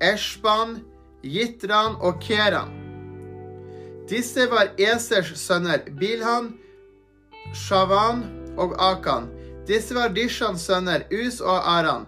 [0.00, 0.78] Eshban,
[1.24, 2.70] Jitran og Keran.
[4.08, 6.52] Disse var Esers sønner, Bilhan,
[7.54, 8.24] Shavan
[8.56, 9.30] og Akan.
[9.66, 12.06] Disse var Dishans sønner, Us og Aran.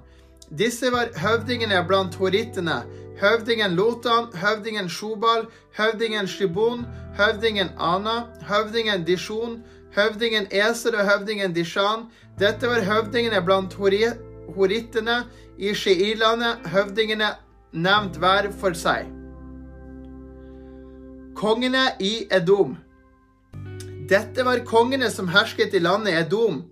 [0.51, 2.85] Disse var høvdingene blant horittene.
[3.19, 6.85] Høvdingen Lotan, høvdingen Shobal, høvdingen Shibon,
[7.17, 9.63] høvdingen Ana, høvdingen Dishon,
[9.97, 12.07] høvdingen Eser og høvdingen Dishan.
[12.39, 15.23] Dette var høvdingene blant horittene
[15.59, 17.33] i Sheirlandet, høvdingene
[17.73, 19.09] nevnt hver for seg.
[21.37, 22.77] Kongene i Edom.
[24.09, 26.63] Dette var kongene som hersket i landet Edom,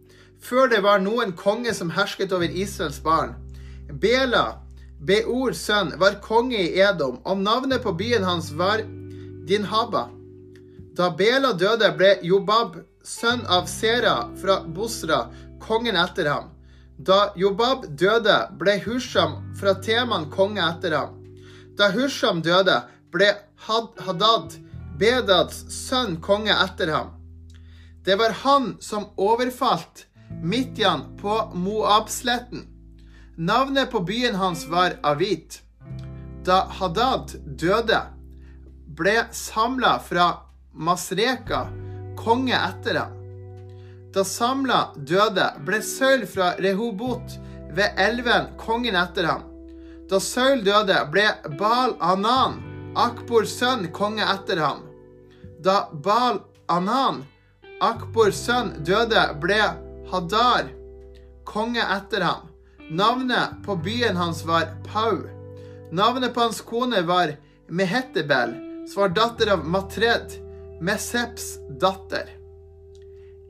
[0.44, 3.34] før det var noen konge som hersket over Israels barn.
[3.92, 4.60] Bela,
[5.00, 8.82] Beors sønn, var konge i Edom, og navnet på byen hans var
[9.48, 10.08] Dinhaba.
[10.96, 15.26] Da Bela døde, ble Jobab, sønn av Sera fra Bosra,
[15.60, 16.50] kongen etter ham.
[16.96, 21.18] Da Jobab døde, ble Husham fra Teman konge etter ham.
[21.76, 22.80] Da Husham døde,
[23.12, 23.32] ble
[23.66, 24.56] Hadad,
[24.98, 27.12] Bedads sønn, konge etter ham.
[28.04, 30.06] Det var han som overfalt
[30.42, 32.68] Midjan på Moabsletten.
[33.36, 35.62] Navnet på byen hans var Avit.
[36.44, 38.00] Da Hadad døde,
[38.86, 40.26] ble samla fra
[40.72, 41.66] Masreka
[42.16, 43.16] konge etter ham.
[44.14, 47.34] Da Samla døde, ble Saul fra Rehobot
[47.74, 49.42] ved elven kongen etter ham.
[50.10, 51.26] Da Saul døde, ble
[51.58, 52.60] Baal Anan,
[52.94, 54.86] Akbors sønn, konge etter ham.
[55.58, 56.38] Da Baal
[56.70, 57.24] Anan,
[57.82, 59.58] Akbors sønn, døde, ble
[60.12, 60.70] Hadar
[61.44, 62.53] konge etter ham.
[62.90, 64.62] Navnet på byen hans var
[64.92, 65.18] Pau.
[65.92, 67.36] Navnet på hans kone var
[67.68, 68.54] Mehetebel,
[68.88, 70.34] som var datter av Matred,
[70.80, 72.28] Meseps datter.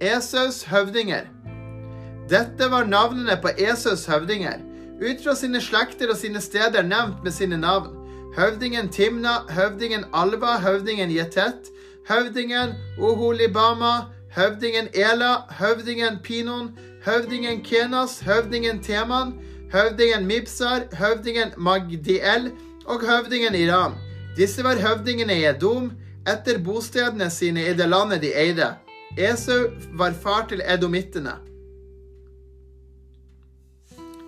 [0.00, 1.26] Esaus høvdinger.
[2.30, 4.62] Dette var navnene på Esaus høvdinger,
[5.02, 7.90] ut fra sine slekter og sine steder nevnt med sine navn.
[8.38, 11.72] Høvdingen Timna, høvdingen Alva, høvdingen Jetet,
[12.06, 16.70] høvdingen Oholibama, høvdingen Ela, høvdingen Pinon,
[17.04, 19.34] høvdingen Kenas, høvdingen Teman,
[19.72, 22.50] høvdingen Mibsar, høvdingen Magdiel
[22.86, 23.98] og høvdingen Iram.
[24.36, 25.90] Disse var høvdingene i Edom
[26.28, 28.72] etter bostedene sine i det landet de eide.
[29.20, 31.36] Esau var far til edomittene.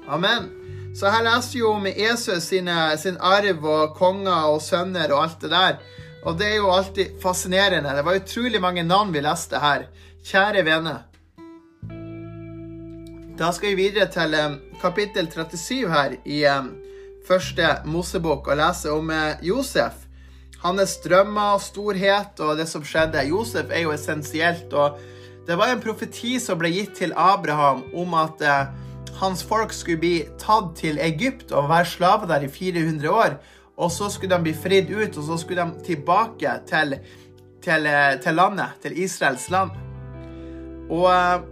[0.06, 0.52] Amen.
[0.96, 5.42] Så her leser vi om Esau sine, sin arv og konger og sønner og alt
[5.42, 5.80] det der.
[6.26, 7.96] Og det er jo alltid fascinerende.
[7.96, 9.88] Det var utrolig mange navn vi leste her.
[10.26, 10.96] Kjære vene.
[13.36, 16.70] Da skal vi videre til um, kapittel 37 her i um,
[17.28, 20.06] første Mosebok og lese om uh, Josef.
[20.62, 23.26] Hans drømmer og storhet og det som skjedde.
[23.28, 24.72] Josef er jo essensielt.
[24.72, 24.96] og
[25.46, 28.40] Det var en profeti som ble gitt til Abraham om at
[29.20, 33.36] hans folk skulle bli tatt til Egypt og være slaver der i 400 år.
[33.76, 36.96] Og så skulle de bli fridd ut, og så skulle de tilbake til,
[37.60, 37.90] til,
[38.24, 39.76] til landet, til Israels land.
[40.88, 41.44] Og,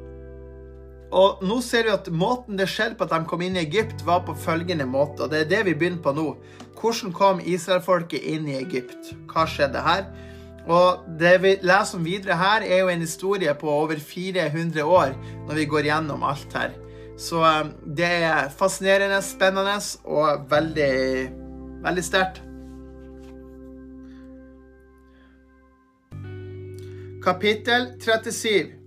[1.15, 4.03] og, nå ser vi at måten det skjedde på at de kom inn i Egypt,
[4.07, 5.25] var på følgende måte.
[5.25, 6.29] Og det er det vi begynner på nå.
[6.81, 9.13] Hvordan kom israelfolket inn i Egypt?
[9.31, 10.09] Hva skjedde her?
[10.65, 15.15] Og det vi leser om videre her, er jo en historie på over 400 år,
[15.47, 16.75] når vi går gjennom alt her.
[17.21, 17.41] Så
[17.85, 20.93] det er fascinerende, spennende og veldig
[21.85, 22.39] Veldig sterkt.
[27.25, 28.84] Kapittel 37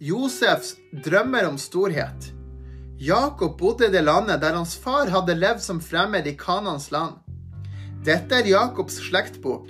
[0.00, 2.30] Josefs drømmer om storhet.
[2.96, 7.18] Jakob bodde i det landet der hans far hadde levd som fremmed i Kanans land.
[8.06, 9.68] Dette er Jakobs slektbok.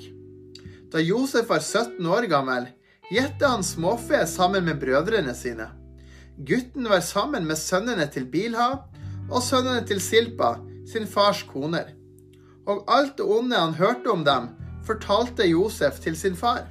[0.95, 2.69] Da Josef var 17 år gammel,
[3.11, 5.67] gjette han småfe sammen med brødrene sine.
[6.39, 8.71] Gutten var sammen med sønnene til Bilha
[9.27, 11.97] og sønnene til Silpa, sin fars koner.
[12.71, 14.53] og alt det onde han hørte om dem,
[14.87, 16.69] fortalte Josef til sin far.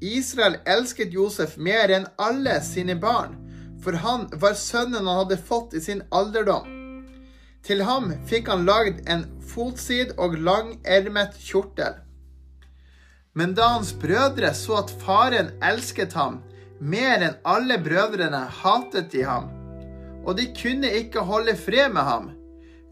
[0.00, 3.34] Israel elsket Josef mer enn alle sine barn,
[3.82, 6.66] for han var sønnen han hadde fått i sin alderdom.
[7.66, 11.98] Til ham fikk han lagd en fotsid og langermet kjortel.
[13.34, 16.40] Men da hans brødre så at faren elsket ham
[16.78, 19.50] mer enn alle brødrene, hatet de ham,
[20.24, 22.30] og de kunne ikke holde fred med ham.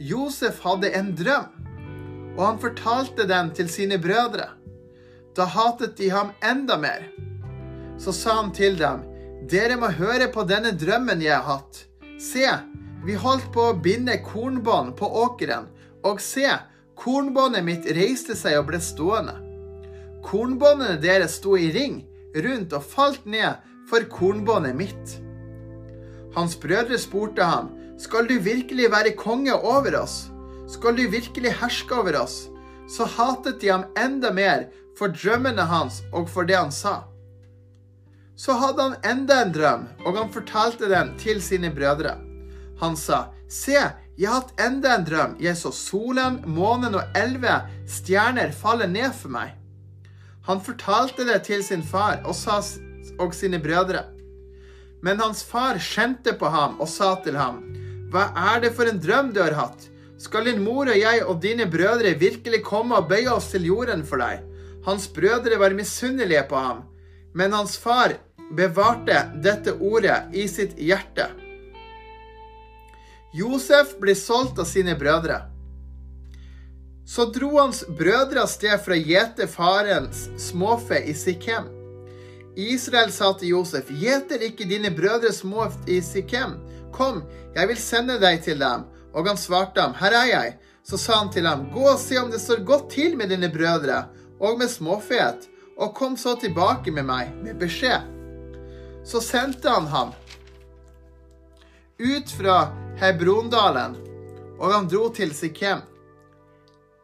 [0.02, 1.52] Josef hadde en drøm,
[2.36, 4.50] og han fortalte den til sine brødre.
[5.36, 7.10] Da hatet de ham enda mer.
[7.98, 9.02] Så sa han til dem,
[9.50, 11.82] dere må høre på denne drømmen jeg har hatt.
[12.20, 12.46] Se,
[13.04, 15.68] vi holdt på å binde kornbånd på åkeren,
[16.08, 16.48] og se,
[16.96, 19.36] kornbåndet mitt reiste seg og ble stående.
[20.24, 22.00] Kornbåndene deres sto i ring
[22.46, 23.60] rundt og falt ned
[23.90, 25.18] for kornbåndet mitt.
[26.36, 27.70] Hans brødre spurte ham,
[28.00, 30.26] skal du virkelig være konge over oss?
[30.68, 32.46] Skal du virkelig herske over oss?
[32.88, 34.66] Så hatet de ham enda mer
[34.96, 37.02] for drømmene hans og for det han sa.
[38.36, 42.16] Så hadde han enda en drøm, og han fortalte den til sine brødre.
[42.80, 43.78] Han sa, Se,
[44.16, 45.36] jeg har hatt enda en drøm.
[45.40, 49.54] Jeg så solen, månen og elleve stjerner falle ned for meg.
[50.48, 52.58] Han fortalte det til sin far og, sa,
[53.22, 54.04] og sine brødre.
[55.04, 57.62] Men hans far skjente på ham og sa til ham,
[58.10, 59.88] Hva er det for en drøm du har hatt?
[60.18, 64.04] Skal din mor og jeg og dine brødre virkelig komme og bøye oss til jorden
[64.06, 64.44] for deg?
[64.86, 66.84] Hans brødre var misunnelige på ham,
[67.34, 68.12] men hans far
[68.54, 71.26] bevarte dette ordet i sitt hjerte.
[73.34, 75.40] Josef ble solgt av sine brødre.
[77.06, 81.66] Så dro hans brødre av sted for å gjete farens småfe i Sikhem.
[82.56, 86.54] Israel sa til Josef, gjeter ikke dine brødre små i Sikhem?
[86.94, 87.24] Kom,
[87.58, 88.86] jeg vil sende deg til dem.
[89.18, 90.54] Og han svarte ham, her er jeg.
[90.86, 93.50] Så sa han til ham, gå og se om det står godt til med dine
[93.50, 94.04] brødre
[94.40, 98.04] og med småfet, og kom så tilbake med meg med beskjed.
[99.06, 100.12] Så sendte han ham
[101.98, 102.56] ut fra
[103.00, 103.96] Hebrondalen,
[104.58, 105.84] og han dro til Sikhem.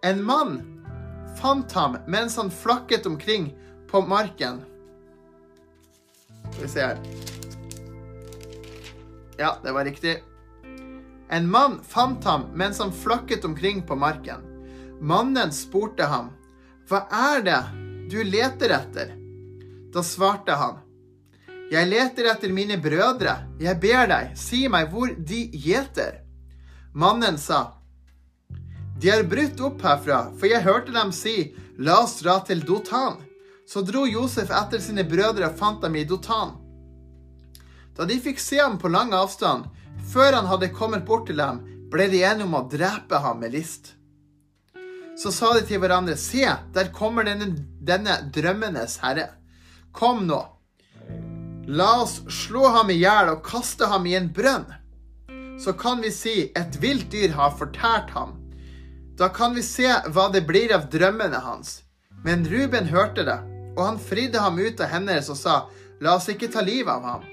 [0.05, 0.59] En mann
[1.39, 3.53] fant ham mens han flakket omkring
[3.91, 4.63] på marken.
[6.53, 6.99] Skal vi se her
[9.39, 10.23] Ja, det var riktig.
[11.31, 14.43] En mann fant ham mens han flakket omkring på marken.
[15.01, 16.29] Mannen spurte ham,
[16.93, 17.61] Hva er det
[18.13, 19.13] du leter etter?
[19.95, 20.75] Da svarte han,
[21.73, 23.33] Jeg leter etter mine brødre.
[23.57, 26.19] Jeg ber deg, si meg hvor de gjeter.
[26.93, 27.79] Mannen sa,
[29.01, 33.17] De har brutt opp herfra, for jeg hørte dem si, La oss dra til Dotan.
[33.65, 36.59] Så dro Josef etter sine brødre og fant dem i Dotan.
[37.97, 39.65] Da de fikk se ham på lang avstand,
[40.13, 43.57] før han hadde kommet bort til dem, ble de enige om å drepe ham med
[43.57, 43.95] list.
[45.17, 47.53] Så sa de til hverandre, se, der kommer denne,
[47.85, 49.29] denne drømmenes herre.
[49.93, 50.41] Kom nå,
[51.69, 54.65] la oss slå ham i hjel og kaste ham i en brønn.
[55.61, 58.39] Så kan vi si et vilt dyr har fortært ham.
[59.21, 61.83] Da kan vi se hva det blir av drømmene hans.
[62.25, 63.39] Men Ruben hørte det,
[63.77, 65.61] og han fridde ham ut av hendene og sa,
[66.01, 67.29] la oss ikke ta livet av ham.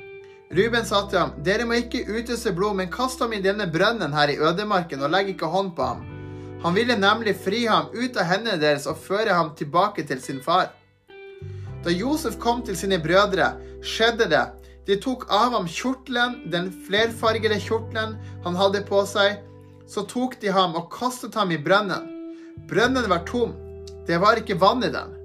[0.51, 4.13] Ruben sa til ham, dere må ikke utøse blod, men kast ham i denne brønnen
[4.17, 6.18] her i ødemarken, og legg ikke hånd på ham.
[6.63, 10.41] Han ville nemlig fri ham ut av hendene deres og føre ham tilbake til sin
[10.43, 10.73] far.
[11.83, 14.45] Da Josef kom til sine brødre, skjedde det.
[14.87, 19.39] De tok av ham kjortelen, den flerfargede kjortelen han hadde på seg.
[19.87, 22.09] Så tok de ham og kastet ham i brønnen.
[22.69, 23.55] Brønnen var tom.
[24.07, 25.15] Det var ikke vann i den.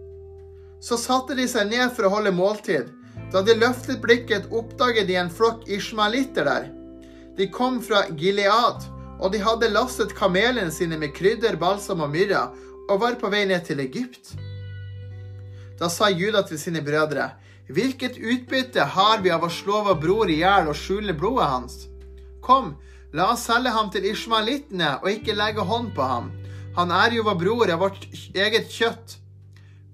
[0.85, 2.93] Så satte de seg ned for å holde måltid.
[3.33, 6.69] Da de løftet blikket, oppdaget de en flokk ishmaelitter der.
[7.35, 8.85] De kom fra Gilead,
[9.21, 12.49] og de hadde lastet kamelene sine med krydder, balsam og myrra,
[12.91, 14.35] og var på vei ned til Egypt.
[15.79, 17.31] Da sa Juda til sine brødre,
[17.69, 21.77] hvilket utbytte har vi av å slå vår bror i hjel og skjule blodet hans?
[22.45, 22.75] Kom,
[23.17, 26.29] la oss selge ham til ishmaelittene og ikke legge hånd på ham.
[26.77, 28.05] Han er jo vår bror av vårt
[28.35, 29.17] eget kjøtt.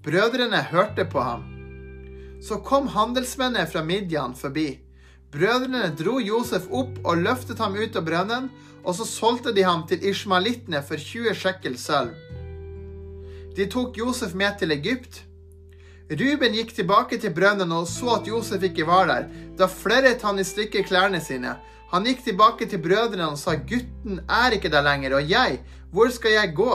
[0.03, 1.45] Brødrene hørte på ham.
[2.41, 4.81] Så kom handelsmennene fra Midian forbi.
[5.31, 8.49] Brødrene dro Josef opp og løftet ham ut av brønnen,
[8.83, 12.15] og så solgte de ham til ishmalittene for 20 shekel sølv.
[13.57, 15.23] De tok Josef med til Egypt.
[16.11, 19.27] Ruben gikk tilbake til brønnen og så at Josef ikke var der.
[19.59, 21.57] Da flerret han i stykker klærne sine.
[21.91, 25.59] Han gikk tilbake til brødrene og sa, gutten er ikke der lenger, og jeg,
[25.91, 26.71] hvor skal jeg gå?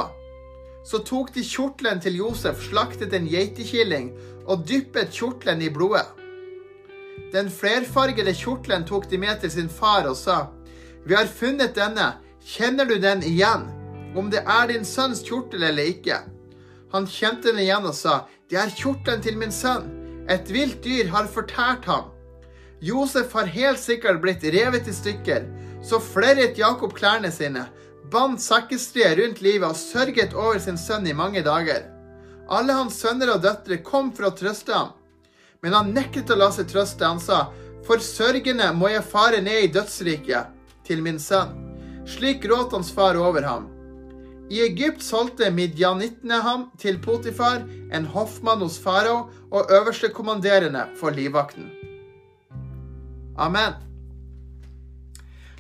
[0.85, 4.11] Så tok de kjortelen til Josef, slaktet en geitekilling
[4.45, 6.05] og dyppet kjortelen i blodet.
[7.33, 10.37] Den flerfargede kjortelen tok de med til sin far og sa,
[11.07, 13.69] Vi har funnet denne, kjenner du den igjen?
[14.17, 16.21] om det er din sønns kjortel eller ikke.
[16.93, 19.89] Han kjente den igjen og sa, det er kjortelen til min sønn.
[20.33, 22.09] Et vilt dyr har fortært ham.
[22.83, 25.45] Josef har helt sikkert blitt revet i stykker.
[25.85, 27.67] Så flerret Jakob klærne sine,
[28.11, 31.85] bandt sekkestrie rundt livet og sørget over sin sønn i mange dager.
[32.49, 34.95] Alle hans sønner og døtre kom for å trøste ham.
[35.63, 37.07] Men han nektet å la seg trøste.
[37.07, 37.51] Han sa,
[37.87, 40.56] for sørgende må jeg fare ned i dødsriket
[40.87, 41.55] til min sønn.
[42.07, 43.67] Slik gråt hans far over ham.
[44.51, 51.73] I Egypt solgte midjanittene ham til Potifar, en hoffmann hos farao og øverstekommanderende for livvakten.
[53.37, 53.75] Amen.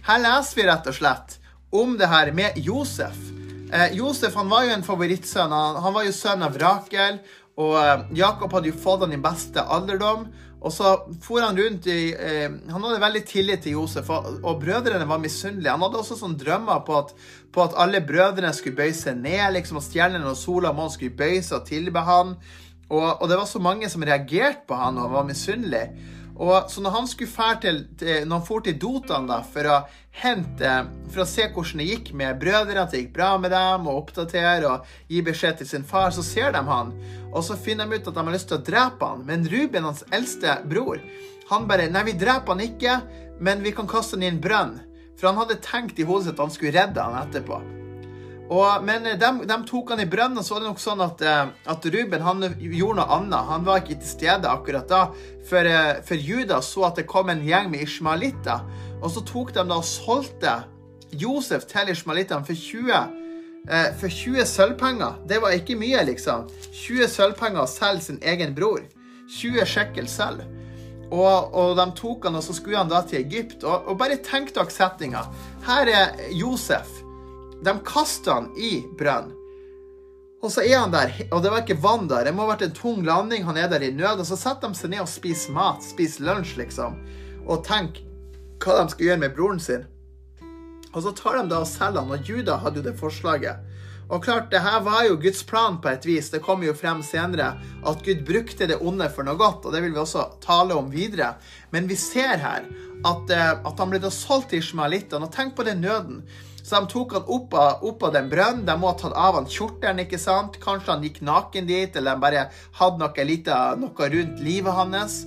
[0.06, 1.40] Her leser vi rett og slett
[1.74, 3.18] om det her med Josef.
[3.72, 5.50] Eh, Josef han var jo en favorittsønn.
[5.50, 7.18] Han, han var jo sønn av Rakel.
[7.58, 10.28] Og eh, Jakob hadde jo fått han i beste alderdom.
[10.56, 10.92] Og så
[11.22, 15.20] for han rundt i eh, Han hadde veldig tillit til Josef, og, og brødrene var
[15.22, 15.72] misunnelige.
[15.72, 17.12] Han hadde også sånn drømmer på at,
[17.52, 20.94] på at alle brødrene skulle bøye seg ned, liksom, og stjernene og sola og månen
[20.96, 22.36] skulle bøye seg og tilbe han.
[22.88, 26.14] Og, og, det var så mange som reagerte på han og var misunnelige.
[26.36, 29.68] Og så når han skulle fære til, til, når han for til Dotan da, for
[29.72, 29.76] å
[30.20, 30.72] hente,
[31.12, 34.02] for å se hvordan det gikk med brødrene, at det gikk bra med dem, og
[34.02, 36.92] oppdatere og gi beskjed til sin far, så ser de han.
[37.32, 39.24] Og så finner de ut at de har lyst til å drepe han.
[39.28, 41.00] Men Ruben, hans eldste bror,
[41.48, 43.00] han bare Nei, vi dreper han ikke,
[43.40, 44.76] men vi kan kaste han i en brønn.
[45.16, 47.62] For han hadde tenkt i hodet sitt at han skulle redde han etterpå.
[48.46, 51.22] Og, men de, de, tok han i brønnen, og så var det nok sånn at,
[51.26, 53.48] eh, at, Ruben han gjorde noe annet.
[53.50, 55.02] Han var ikke til stede akkurat da,
[55.48, 58.62] for, eh, for Judas så at det kom en gjeng med ishmaelitter.
[59.00, 60.56] Og så tok de da og solgte
[61.16, 65.18] Josef til ishmaelittene for 20 eh, for 20 sølvpenger.
[65.26, 66.46] Det var ikke mye, liksom.
[66.70, 68.84] 20 sølvpenger å selge sin egen bror.
[69.40, 70.46] 20 sjekkel sølv.
[71.06, 73.66] Og, og, de tok han, og så skulle han da til Egypt.
[73.66, 75.26] Og, og bare tenk dere setninga.
[75.66, 76.95] Her er Josef.
[77.66, 79.32] De kaster han i brønn.
[80.44, 82.28] Og så er han der, og det var ikke vann der.
[82.28, 83.42] Det må ha vært en tung landing.
[83.48, 84.22] Han er der i nød.
[84.22, 85.82] Og så setter de seg ned og spiser mat.
[85.82, 87.00] Spiser lunsj, liksom.
[87.46, 88.04] Og tenker
[88.62, 89.86] hva de skal gjøre med broren sin.
[90.92, 93.72] Og så tar de da og selger han, og Juda hadde jo det forslaget.
[94.06, 96.30] Og klart, det her var jo Guds plan på et vis.
[96.30, 99.82] Det kommer jo frem senere at Gud brukte det onde for noe godt, og det
[99.82, 101.34] vil vi også tale om videre.
[101.74, 102.68] Men vi ser her
[103.04, 105.26] at, eh, at han ble da solgt til ishmaelittene.
[105.26, 106.22] Og tenk på den nøden.
[106.66, 108.64] Så de tok han opp av, opp av den brønnen.
[108.66, 110.56] De må ha tatt av han kjortelen, ikke sant?
[110.62, 112.46] Kanskje han gikk naken dit, eller de bare
[112.80, 115.20] hadde noe, lite, noe rundt livet hans.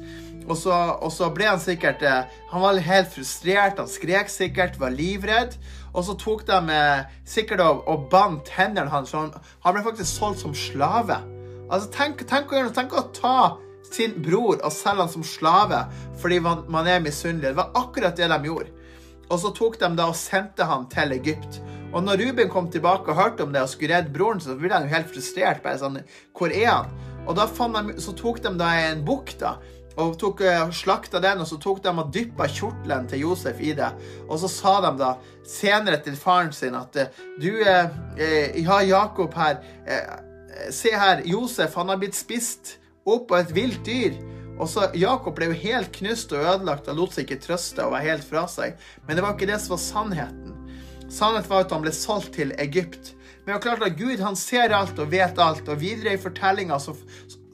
[0.50, 4.80] Og så, og så, ble han sikkert eh, Han var helt frustrert, han skrek sikkert,
[4.82, 5.56] var livredd.
[5.94, 9.14] Og så tok de eh, sikkert og, og bandt hendene hans.
[9.16, 9.32] Han,
[9.64, 11.22] han ble faktisk solgt som slave.
[11.70, 13.38] Altså, tenk, tenk, tenk, å ta
[13.94, 15.86] sin bror og selge han som slave
[16.20, 17.54] fordi man, man er misunnelig.
[17.54, 18.74] Det var akkurat det de gjorde.
[19.30, 21.60] Og så tok de da og sendte han til Egypt.
[21.90, 24.74] Og når Ruben kom tilbake og hørte om det og skulle redde broren, så ble
[24.74, 25.64] han jo helt frustrert.
[25.64, 26.02] bare sånn,
[26.38, 26.90] Hvor er han?
[27.28, 29.58] Og da de, så tok de da en bukk da,
[30.00, 33.74] og tok, uh, slakta den, og så tok de og dyppa kjortelen til Josef i
[33.74, 33.90] det.
[34.30, 35.12] Og så sa de da
[35.46, 39.62] senere til faren sin at uh, du, eh, ja, Jakob her
[40.70, 42.74] Se her, Josef han har blitt spist
[43.08, 44.18] opp av et vilt dyr.
[44.60, 47.94] Og så Jakob ble jo helt knust og ødelagt og lot seg ikke trøste og
[47.96, 48.76] var helt fra seg.
[49.08, 50.56] Men det var ikke det som var sannheten.
[51.10, 53.14] Sannheten var at han ble solgt til Egypt.
[53.50, 56.22] Men det er klart at Gud han ser alt og vet alt, og videre i
[56.22, 56.94] fortellinga så,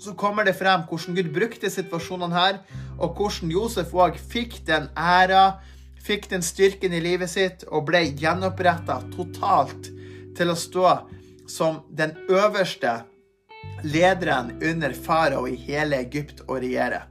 [0.01, 2.57] så, kommer det frem hvordan Gud brukte situasjonene her,
[2.97, 5.61] og hvordan Josef òg fikk den æra,
[6.03, 9.91] fikk den styrken i livet sitt og ble gjenoppretta totalt
[10.35, 10.89] til å stå
[11.47, 12.97] som den øverste
[13.85, 17.03] lederen under farao i hele Egypt og regjere.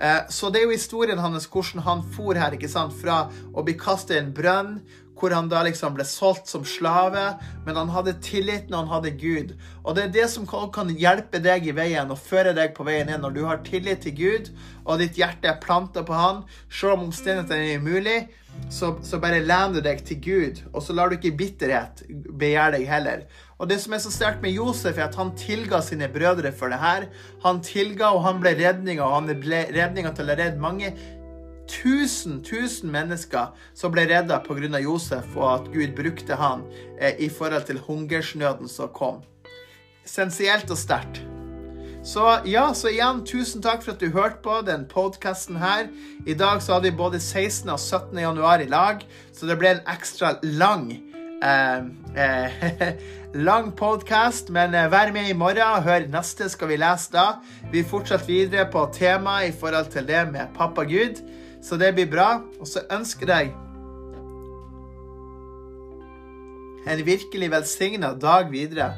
[0.00, 3.64] Eh, så det er jo historien hans hvordan han for her ikke sant, fra å
[3.64, 4.78] bli kastet i en brønn,
[5.20, 7.26] hvor han da liksom ble solgt som slave,
[7.66, 9.52] men han hadde tilliten, og han hadde Gud.
[9.84, 13.10] Og det er det som kan hjelpe deg i veien og føre deg på veien
[13.12, 13.20] inn.
[13.20, 14.48] Når du har tillit til Gud,
[14.86, 18.18] og ditt hjerte er planta på Han, selv om omstendighetene er umulig,
[18.70, 22.76] så, så bare lener du deg til Gud, og så lar du ikke bitterhet begjære
[22.76, 23.24] deg heller.
[23.60, 26.72] Og det som er så sterkt med Josef, er at han tilga sine brødre for
[26.72, 27.08] det her.
[27.44, 30.92] Han tilga, og han ble redninga, og han ble redninga til å redde mange
[31.70, 34.80] tusen, tusen mennesker som ble redda pga.
[34.80, 36.64] Josef, og at Gud brukte han
[36.98, 39.20] eh, i forhold til hungersnøden som kom.
[40.06, 41.22] Essensielt og sterkt.
[42.02, 45.90] Så ja, så igjen, tusen takk for at du hørte på den podkasten her.
[46.24, 47.68] I dag så hadde vi både 16.
[47.68, 48.18] og 17.
[48.18, 49.02] januar i lag,
[49.36, 50.86] så det ble en ekstra lang
[51.44, 51.82] eh,
[52.16, 52.62] eh,
[53.48, 57.26] lang podkast, men eh, vær med i morgen hør neste skal vi lese da.
[57.68, 61.20] Vi fortsetter videre på temaet i forhold til det med pappa Gud,
[61.60, 62.30] så det blir bra.
[62.60, 63.52] Og så ønsker jeg
[66.88, 68.94] en virkelig velsigna dag videre.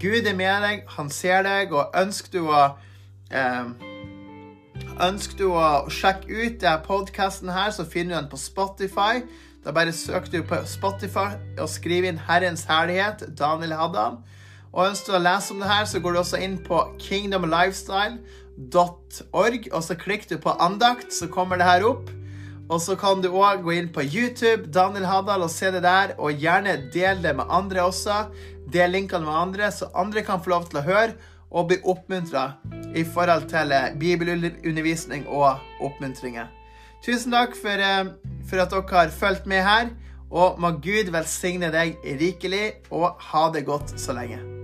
[0.00, 2.76] Gud er med deg, han ser deg, og ønsker du å
[3.32, 3.66] eh,
[4.96, 9.20] Ønsker du å sjekke ut denne podkasten så finner du den på Spotify.
[9.64, 14.16] Da bare søker du på Spotify og skriver inn 'Herrens herlighet', Daniel Haddam.
[14.72, 19.68] Og ønsker du å lese om det her, så går du også inn på kingdomlifestyle.org,
[19.72, 22.10] og så klikker du på andakt, så kommer det her opp.
[22.68, 26.14] Og så kan du òg gå inn på YouTube, Daniel Haddal, og se det der.
[26.18, 28.26] Og gjerne del det med andre også.
[28.72, 31.14] Del linkene med andre, så andre kan få lov til å høre
[31.50, 32.56] og bli oppmuntra
[32.96, 36.50] i forhold til eh, bibelundervisning og oppmuntringer.
[37.04, 38.10] Tusen takk for, eh,
[38.48, 39.94] for at dere har fulgt med her,
[40.30, 44.55] og må Gud velsigne deg rikelig, og ha det godt så lenge.